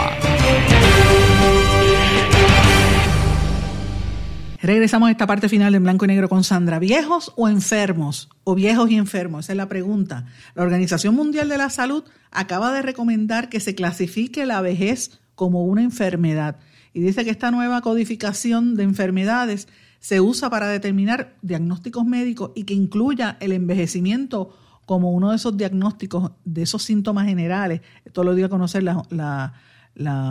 [4.62, 6.78] Regresamos a esta parte final de blanco y negro con Sandra.
[6.78, 8.30] ¿Viejos o enfermos?
[8.44, 9.46] ¿O viejos y enfermos?
[9.46, 10.26] Esa es la pregunta.
[10.54, 15.64] La Organización Mundial de la Salud acaba de recomendar que se clasifique la vejez como
[15.64, 16.58] una enfermedad
[16.94, 19.68] y dice que esta nueva codificación de enfermedades
[20.00, 25.56] se usa para determinar diagnósticos médicos y que incluya el envejecimiento como uno de esos
[25.56, 27.82] diagnósticos, de esos síntomas generales.
[28.04, 29.54] Esto lo dio a conocer la,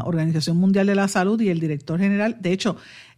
[0.04, 2.38] Organización Mundial de la Salud y el director general.
[2.40, 2.76] De hecho,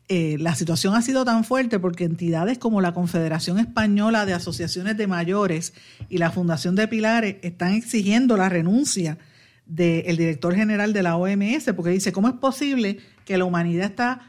[0.08, 4.96] eh, la situación ha sido tan fuerte porque entidades como la Confederación Española de Asociaciones
[4.96, 5.72] de Mayores
[6.10, 9.18] y la Fundación de Pilares están exigiendo la renuncia
[9.64, 14.20] del director general de la OMS, porque dice, ¿cómo es posible que la humanidad está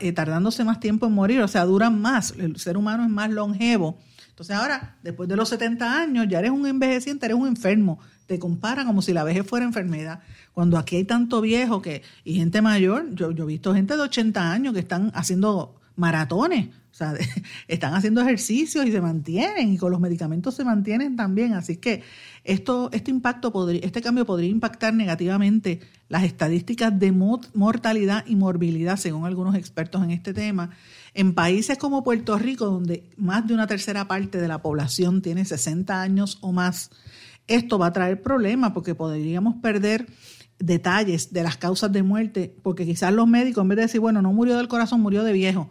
[0.00, 1.40] eh, tardándose más tiempo en morir?
[1.40, 3.98] O sea, duran más, el ser humano es más longevo.
[4.30, 7.98] Entonces ahora, después de los 70 años, ya eres un envejeciente, eres un enfermo.
[8.26, 10.20] Te comparan como si la vejez fuera enfermedad.
[10.52, 14.02] Cuando aquí hay tanto viejo que, y gente mayor, yo, yo he visto gente de
[14.02, 17.14] 80 años que están haciendo maratones o sea,
[17.68, 21.54] están haciendo ejercicios y se mantienen y con los medicamentos se mantienen también.
[21.54, 22.02] Así que
[22.44, 28.98] esto, este impacto podría, este cambio podría impactar negativamente las estadísticas de mortalidad y morbilidad,
[28.98, 30.70] según algunos expertos en este tema.
[31.14, 35.46] En países como Puerto Rico, donde más de una tercera parte de la población tiene
[35.46, 36.90] 60 años o más,
[37.46, 40.06] esto va a traer problemas porque podríamos perder
[40.58, 44.20] detalles de las causas de muerte, porque quizás los médicos, en vez de decir, bueno,
[44.20, 45.70] no murió del corazón, murió de viejo,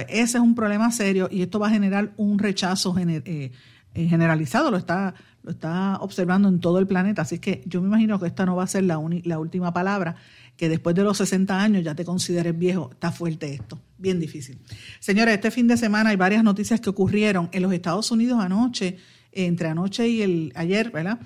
[0.00, 3.52] ese es un problema serio y esto va a generar un rechazo eh,
[3.94, 7.22] eh, generalizado, lo está, lo está observando en todo el planeta.
[7.22, 10.16] Así que yo me imagino que esta no va a ser la, última palabra,
[10.56, 12.90] que después de los 60 años ya te consideres viejo.
[12.92, 14.58] Está fuerte esto, bien difícil.
[15.00, 18.98] Señores, este fin de semana hay varias noticias que ocurrieron en los Estados Unidos anoche,
[19.32, 21.18] entre anoche y el ayer, ¿verdad?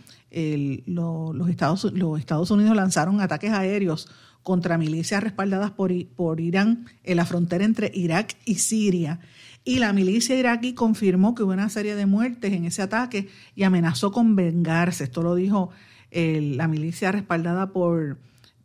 [0.87, 4.09] los, Estados, los Estados Unidos lanzaron ataques aéreos
[4.47, 9.19] contra milicias respaldadas por, por Irán en la frontera entre Irak y Siria.
[9.65, 13.65] Y la milicia iraquí confirmó que hubo una serie de muertes en ese ataque y
[13.65, 15.03] amenazó con vengarse.
[15.03, 15.71] Esto lo dijo
[16.13, 18.19] la milicia respaldada por,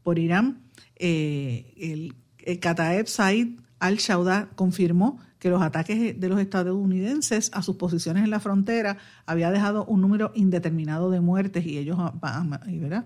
[0.04, 0.60] por Irán.
[0.98, 2.14] Eh, el,
[2.46, 3.48] el Kataeb Said
[3.80, 9.50] al-Shauda confirmó que los ataques de los estadounidenses a sus posiciones en la frontera había
[9.50, 13.06] dejado un número indeterminado de muertes y ellos ¿verdad?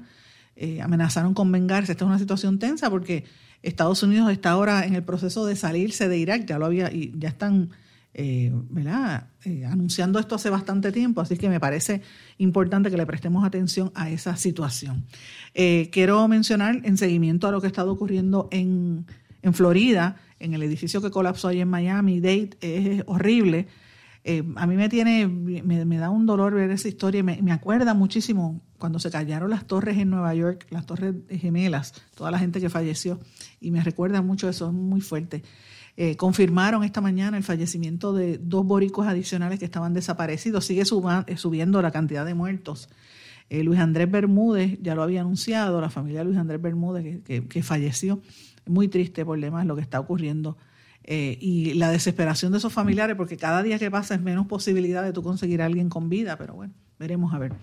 [0.55, 1.91] Eh, amenazaron con vengarse.
[1.91, 3.25] Esta es una situación tensa porque
[3.61, 7.13] Estados Unidos está ahora en el proceso de salirse de Irak, ya lo había y
[7.17, 7.71] ya están
[8.13, 9.27] eh, ¿verdad?
[9.43, 12.01] Eh, anunciando esto hace bastante tiempo, así que me parece
[12.37, 15.05] importante que le prestemos atención a esa situación.
[15.53, 19.05] quiero mencionar en seguimiento a lo que ha estado ocurriendo en,
[19.41, 23.67] en Florida, en el edificio que colapsó ahí en Miami, Dade, es horrible.
[24.27, 27.93] Eh, a mí me tiene, me, da un dolor ver esa historia, me, me acuerda
[27.93, 32.59] muchísimo cuando se callaron las torres en Nueva York, las torres gemelas, toda la gente
[32.59, 33.19] que falleció,
[33.61, 35.43] y me recuerda mucho eso, es muy fuerte.
[35.95, 40.65] Eh, confirmaron esta mañana el fallecimiento de dos boricos adicionales que estaban desaparecidos.
[40.65, 42.89] Sigue eh, subiendo la cantidad de muertos.
[43.47, 47.61] Luis Andrés Bermúdez ya lo había anunciado, la familia de Luis Andrés Bermúdez que, que
[47.61, 48.19] falleció.
[48.65, 50.57] Muy triste por demás lo que está ocurriendo
[51.07, 55.03] eh, y la desesperación de esos familiares, porque cada día que pasa es menos posibilidad
[55.03, 57.53] de tú conseguir a alguien con vida, pero bueno, veremos a ver.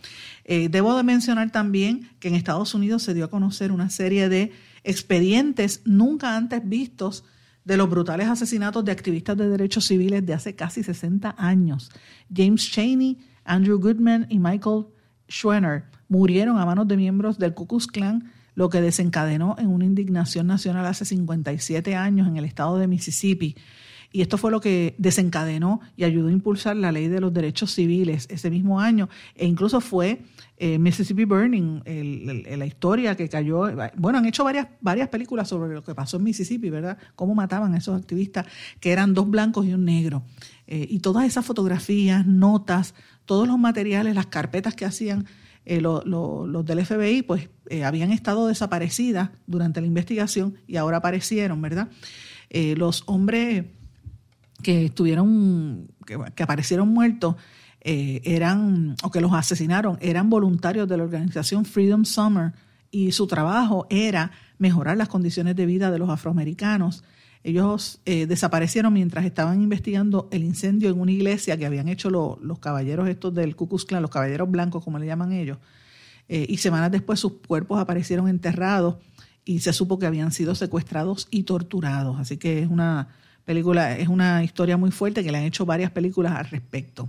[0.44, 4.28] Eh, debo de mencionar también que en Estados Unidos se dio a conocer una serie
[4.28, 4.52] de
[4.84, 7.24] expedientes nunca antes vistos
[7.64, 11.90] de los brutales asesinatos de activistas de derechos civiles de hace casi 60 años.
[12.32, 14.86] James Cheney, Andrew Goodman y Michael
[15.28, 19.84] Schwenner murieron a manos de miembros del Ku Klux Klan lo que desencadenó en una
[19.84, 23.56] indignación nacional hace 57 años en el estado de Mississippi.
[24.12, 27.72] Y esto fue lo que desencadenó y ayudó a impulsar la ley de los derechos
[27.72, 29.08] civiles ese mismo año.
[29.34, 30.20] E incluso fue
[30.58, 31.80] eh, Mississippi Burning,
[32.58, 33.64] la historia que cayó.
[33.96, 36.98] Bueno, han hecho varias, varias películas sobre lo que pasó en Mississippi, ¿verdad?
[37.16, 38.46] Cómo mataban a esos activistas,
[38.80, 40.24] que eran dos blancos y un negro.
[40.66, 42.94] Eh, y todas esas fotografías, notas,
[43.24, 45.26] todos los materiales, las carpetas que hacían
[45.64, 51.62] eh, los del FBI pues eh, habían estado desaparecidas durante la investigación y ahora aparecieron,
[51.62, 51.88] ¿verdad?
[52.50, 53.66] Eh, los hombres
[54.62, 57.36] que estuvieron, que, aparecieron muertos,
[57.84, 62.52] eran, o que los asesinaron, eran voluntarios de la organización Freedom Summer
[62.92, 67.02] y su trabajo era mejorar las condiciones de vida de los afroamericanos.
[67.44, 73.08] Ellos desaparecieron mientras estaban investigando el incendio en una iglesia que habían hecho los caballeros
[73.08, 75.58] estos del Ku los caballeros blancos como le llaman ellos,
[76.28, 78.96] eh, y semanas después sus cuerpos aparecieron enterrados
[79.44, 82.18] y se supo que habían sido secuestrados y torturados.
[82.18, 83.08] Así que es una
[83.44, 87.08] película, es una historia muy fuerte que le han hecho varias películas al respecto.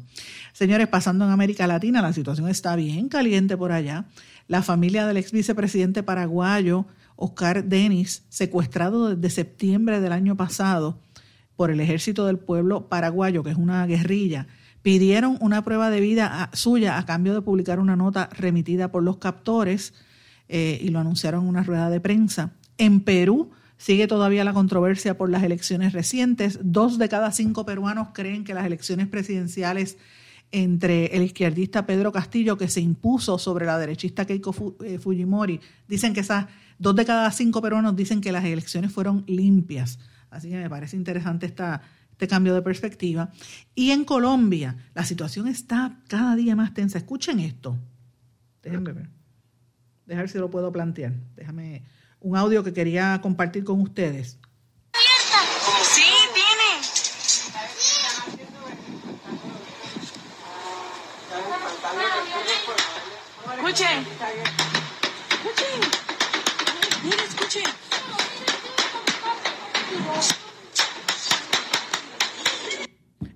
[0.52, 4.06] Señores, pasando en América Latina, la situación está bien caliente por allá.
[4.48, 11.00] La familia del ex vicepresidente paraguayo, Oscar Denis, secuestrado desde septiembre del año pasado
[11.56, 14.48] por el Ejército del Pueblo Paraguayo, que es una guerrilla,
[14.82, 19.18] pidieron una prueba de vida suya a cambio de publicar una nota remitida por los
[19.18, 19.94] captores
[20.50, 22.54] eh, y lo anunciaron en una rueda de prensa.
[22.78, 26.60] En Perú sigue todavía la controversia por las elecciones recientes.
[26.62, 29.98] Dos de cada cinco peruanos creen que las elecciones presidenciales
[30.52, 36.14] entre el izquierdista Pedro Castillo, que se impuso sobre la derechista Keiko eh, Fujimori, dicen
[36.14, 36.46] que esas
[36.80, 40.00] dos de cada cinco peruanos dicen que las elecciones fueron limpias.
[40.30, 43.32] Así que me parece interesante esta, este cambio de perspectiva.
[43.76, 46.98] Y en Colombia, la situación está cada día más tensa.
[46.98, 47.78] Escuchen esto.
[48.62, 49.10] Déjenme ver.
[50.06, 51.14] Dejar si lo puedo plantear.
[51.36, 51.84] Déjame
[52.20, 54.40] un audio que quería compartir con ustedes.
[63.58, 64.73] Escuchen.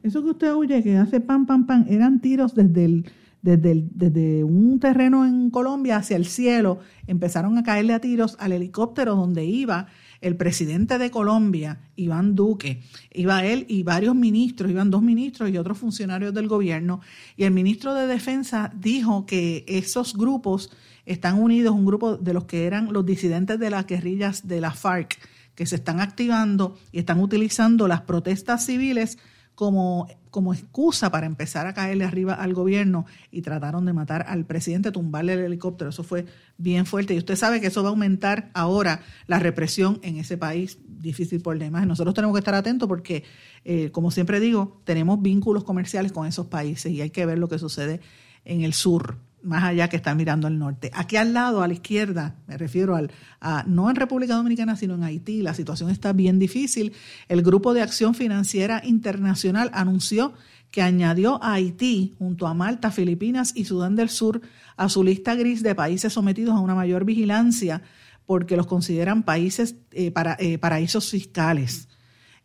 [0.04, 3.04] Eso que usted oye que hace pam, pam, pam, eran tiros desde,
[3.42, 6.80] desde, desde un terreno en Colombia hacia el cielo.
[7.08, 9.88] Empezaron a caerle a tiros al helicóptero donde iba
[10.22, 12.82] el presidente de Colombia, Iván Duque.
[13.14, 17.02] Iba él y varios ministros, iban dos ministros y otros funcionarios del gobierno.
[17.36, 20.72] Y el ministro de Defensa dijo que esos grupos
[21.08, 24.72] están unidos, un grupo de los que eran los disidentes de las guerrillas de la
[24.72, 25.18] FARC,
[25.56, 29.18] que se están activando y están utilizando las protestas civiles
[29.56, 34.46] como, como excusa para empezar a caerle arriba al gobierno y trataron de matar al
[34.46, 35.90] presidente, tumbarle el helicóptero.
[35.90, 36.28] Eso fue
[36.60, 37.16] bien fuerte.
[37.16, 41.42] Y usted sabe que eso va a aumentar ahora la represión en ese país difícil
[41.42, 41.88] por demás.
[41.88, 43.24] Nosotros tenemos que estar atentos porque,
[43.66, 47.48] eh, como siempre digo, tenemos vínculos comerciales con esos países y hay que ver lo
[47.48, 48.00] que sucede
[48.46, 49.18] en el sur
[49.48, 50.92] más allá que están mirando al norte.
[50.94, 54.96] Aquí al lado, a la izquierda, me refiero al, a, no en República Dominicana, sino
[54.96, 56.94] en Haití, la situación está bien difícil.
[57.30, 60.34] El Grupo de Acción Financiera Internacional anunció
[60.70, 64.42] que añadió a Haití, junto a Malta, Filipinas y Sudán del Sur,
[64.76, 67.82] a su lista gris de países sometidos a una mayor vigilancia
[68.26, 71.88] porque los consideran países eh, para, eh, paraísos fiscales.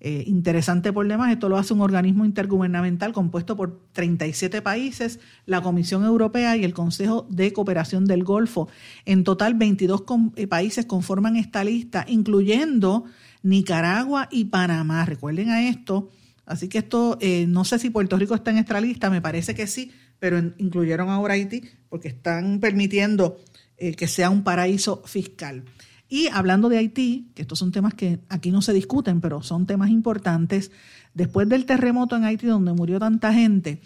[0.05, 5.61] Eh, interesante por demás, esto lo hace un organismo intergubernamental compuesto por 37 países, la
[5.61, 8.69] Comisión Europea y el Consejo de Cooperación del Golfo.
[9.05, 10.03] En total, 22
[10.35, 13.05] eh, países conforman esta lista, incluyendo
[13.45, 15.05] Nicaragua y Panamá.
[15.05, 16.11] Recuerden a esto.
[16.47, 19.55] Así que esto, eh, no sé si Puerto Rico está en esta lista, me parece
[19.55, 23.39] que sí, pero incluyeron ahora Haití porque están permitiendo
[23.77, 25.65] que sea un paraíso fiscal.
[26.13, 29.65] Y hablando de Haití, que estos son temas que aquí no se discuten, pero son
[29.65, 30.71] temas importantes,
[31.15, 33.81] después del terremoto en Haití donde murió tanta gente,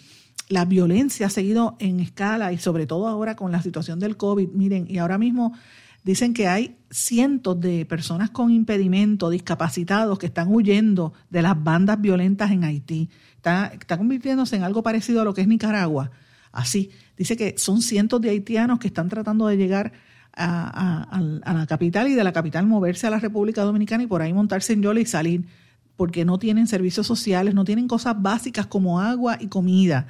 [0.48, 4.48] la violencia ha seguido en escala y sobre todo ahora con la situación del COVID.
[4.48, 5.52] Miren, y ahora mismo
[6.02, 12.00] dicen que hay cientos de personas con impedimento, discapacitados, que están huyendo de las bandas
[12.00, 13.08] violentas en Haití.
[13.36, 16.10] Está, convirtiéndose en algo parecido a lo que es Nicaragua.
[16.50, 19.92] Así, dice que son cientos de haitianos que están tratando de llegar
[20.36, 21.20] a,
[21.54, 24.74] la capital y de la capital moverse a la República Dominicana y por ahí montarse
[24.74, 25.44] en Yola y salir,
[25.96, 30.08] porque no tienen servicios sociales, no tienen cosas básicas como agua y comida.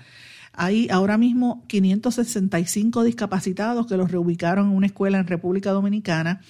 [0.52, 6.40] Hay ahora mismo 565 discapacitados que los reubicaron en una escuela en República Dominicana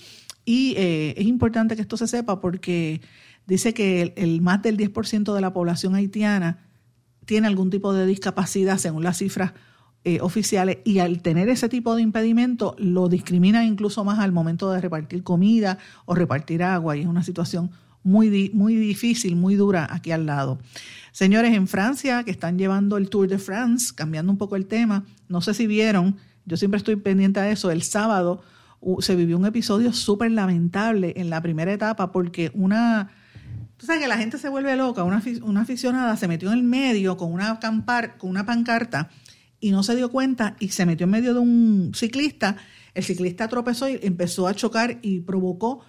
[0.45, 3.01] y eh, es importante que esto se sepa porque
[3.47, 6.59] dice que el más del 10% de la población haitiana
[7.25, 9.53] tiene algún tipo de discapacidad según las cifras
[10.09, 14.71] eh, oficiales y al tener ese tipo de impedimento lo discriminan incluso más al momento
[14.71, 17.73] de repartir comida o repartir agua y es una situación
[18.05, 20.61] muy, muy difícil, muy dura aquí al lado.
[21.11, 25.05] Señores, en Francia, que están llevando el Tour de France, cambiando un poco el tema,
[25.29, 28.45] no sé si vieron, yo siempre estoy pendiente de eso, el sábado
[29.01, 33.11] se vivió un episodio súper lamentable en la primera etapa porque una...
[33.77, 36.63] Tú sabes que la gente se vuelve loca, una, una aficionada se metió en el
[36.63, 39.11] medio con una, acampar, con una pancarta
[39.61, 42.57] y no se dio cuenta y se metió en medio de un ciclista.
[42.95, 45.81] El ciclista tropezó y empezó a chocar y provocó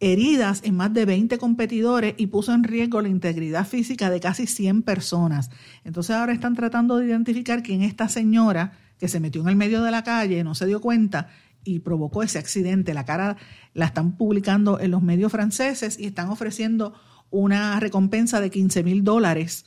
[0.00, 4.46] heridas en más de 20 competidores y puso en riesgo la integridad física de casi
[4.46, 5.50] 100 personas.
[5.84, 9.56] Entonces ahora están tratando de identificar quién es esta señora que se metió en el
[9.56, 11.28] medio de la calle, no se dio cuenta
[11.64, 12.94] y provocó ese accidente.
[12.94, 13.36] La cara
[13.72, 16.94] la están publicando en los medios franceses y están ofreciendo
[17.30, 19.64] una recompensa de 15 mil dólares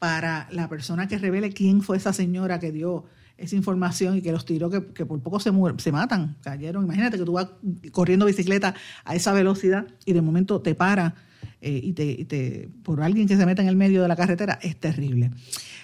[0.00, 3.04] para la persona que revele quién fue esa señora que dio
[3.36, 6.84] esa información y que los tiró que, por poco se, se matan, cayeron.
[6.84, 7.48] Imagínate que tú vas
[7.92, 8.74] corriendo bicicleta
[9.04, 11.14] a esa velocidad y de momento te para
[11.60, 14.76] eh, y, te, por alguien que se meta en el medio de la carretera, es
[14.76, 15.30] terrible.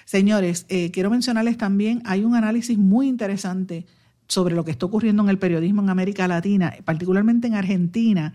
[0.06, 3.84] Señores, eh, quiero mencionarles también, hay un análisis muy interesante
[4.28, 8.32] sobre lo que está ocurriendo en el periodismo en América Latina, particularmente en Argentina,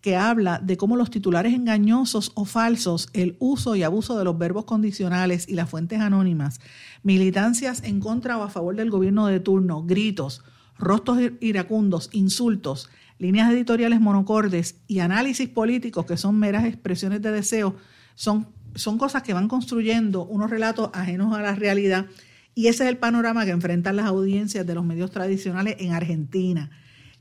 [0.00, 4.38] que habla de cómo los titulares engañosos o falsos, el uso y abuso de los
[4.38, 6.60] verbos condicionales y las fuentes anónimas,
[7.02, 10.42] militancias en contra o a favor del gobierno de turno, gritos,
[10.78, 12.88] rostros iracundos, insultos,
[13.18, 17.76] líneas editoriales monocordes y análisis políticos que son meras expresiones de deseo,
[18.14, 22.06] son, son cosas que van construyendo unos relatos ajenos a la realidad.
[22.54, 26.70] Y ese es el panorama que enfrentan las audiencias de los medios tradicionales en Argentina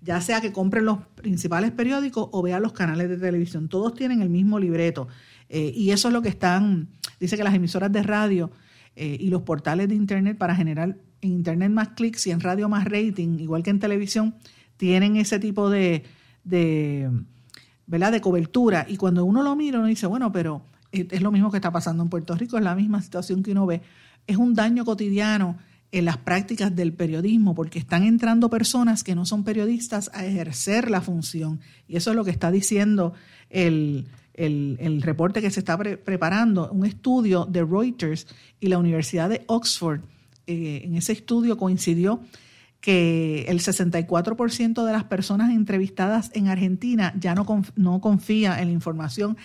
[0.02, 3.68] ya sea que compren los principales periódicos o vean los canales de televisión.
[3.68, 5.08] Todos tienen el mismo libreto.
[5.50, 6.90] Eh, y eso es lo que están,
[7.20, 8.52] dice que las emisoras de radio
[8.96, 12.70] eh, y los portales de Internet para generar en Internet más clics y en radio
[12.70, 14.36] más rating, igual que en televisión,
[14.78, 16.04] tienen ese tipo de,
[16.44, 17.10] de,
[17.88, 18.12] ¿verdad?
[18.12, 18.86] de cobertura.
[18.88, 22.04] Y cuando uno lo mira, uno dice, bueno, pero es lo mismo que está pasando
[22.04, 23.82] en Puerto Rico, es la misma situación que uno ve.
[24.28, 25.58] Es un daño cotidiano
[25.92, 30.92] en las prácticas del periodismo, porque están entrando personas que no son periodistas a ejercer
[30.92, 31.60] la función.
[31.88, 33.14] Y eso es lo que está diciendo
[33.50, 38.28] el, el, reporte que se está preparando, un estudio de Reuters
[38.60, 40.02] y la Universidad de Oxford.
[40.48, 42.22] Eh, en ese estudio coincidió
[42.82, 48.74] que el 64% de las personas entrevistadas en Argentina ya no, no confía en la
[48.74, 49.38] información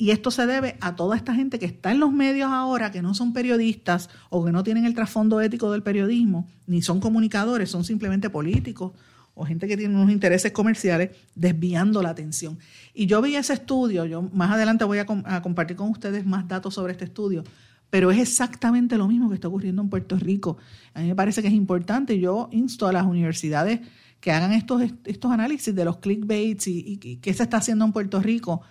[0.00, 3.02] y esto se debe a toda esta gente que está en los medios ahora, que
[3.02, 7.70] no son periodistas o que no tienen el trasfondo ético del periodismo, ni son comunicadores,
[7.70, 8.92] son simplemente políticos
[9.34, 12.58] o gente que tiene unos intereses comerciales desviando la atención.
[12.94, 16.72] Y yo vi ese estudio, yo más adelante voy a, compartir con ustedes más datos
[16.72, 17.44] sobre este estudio,
[17.90, 20.56] pero es exactamente lo mismo que está ocurriendo en Puerto Rico.
[20.94, 23.80] A mí me parece que es importante, yo insto a las universidades
[24.18, 27.92] que hagan estos, estos análisis de los clickbaits y, y qué se está haciendo en
[27.92, 28.62] Puerto Rico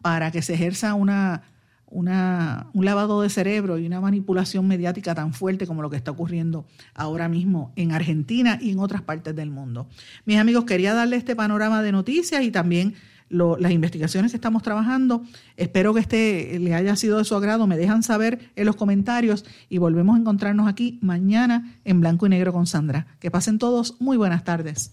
[0.00, 1.42] para que se ejerza una,
[1.90, 6.66] un lavado de cerebro y una manipulación mediática tan fuerte como lo que está ocurriendo
[6.94, 9.88] ahora mismo en Argentina y en otras partes del mundo.
[10.24, 12.94] Mis amigos, quería darle este panorama de noticias y también
[13.30, 15.22] las investigaciones que estamos trabajando.
[15.56, 17.66] Espero que este le haya sido de su agrado.
[17.66, 22.30] Me dejan saber en los comentarios y volvemos a encontrarnos aquí mañana en Blanco y
[22.30, 23.06] Negro con Sandra.
[23.20, 24.92] Que pasen todos muy buenas tardes.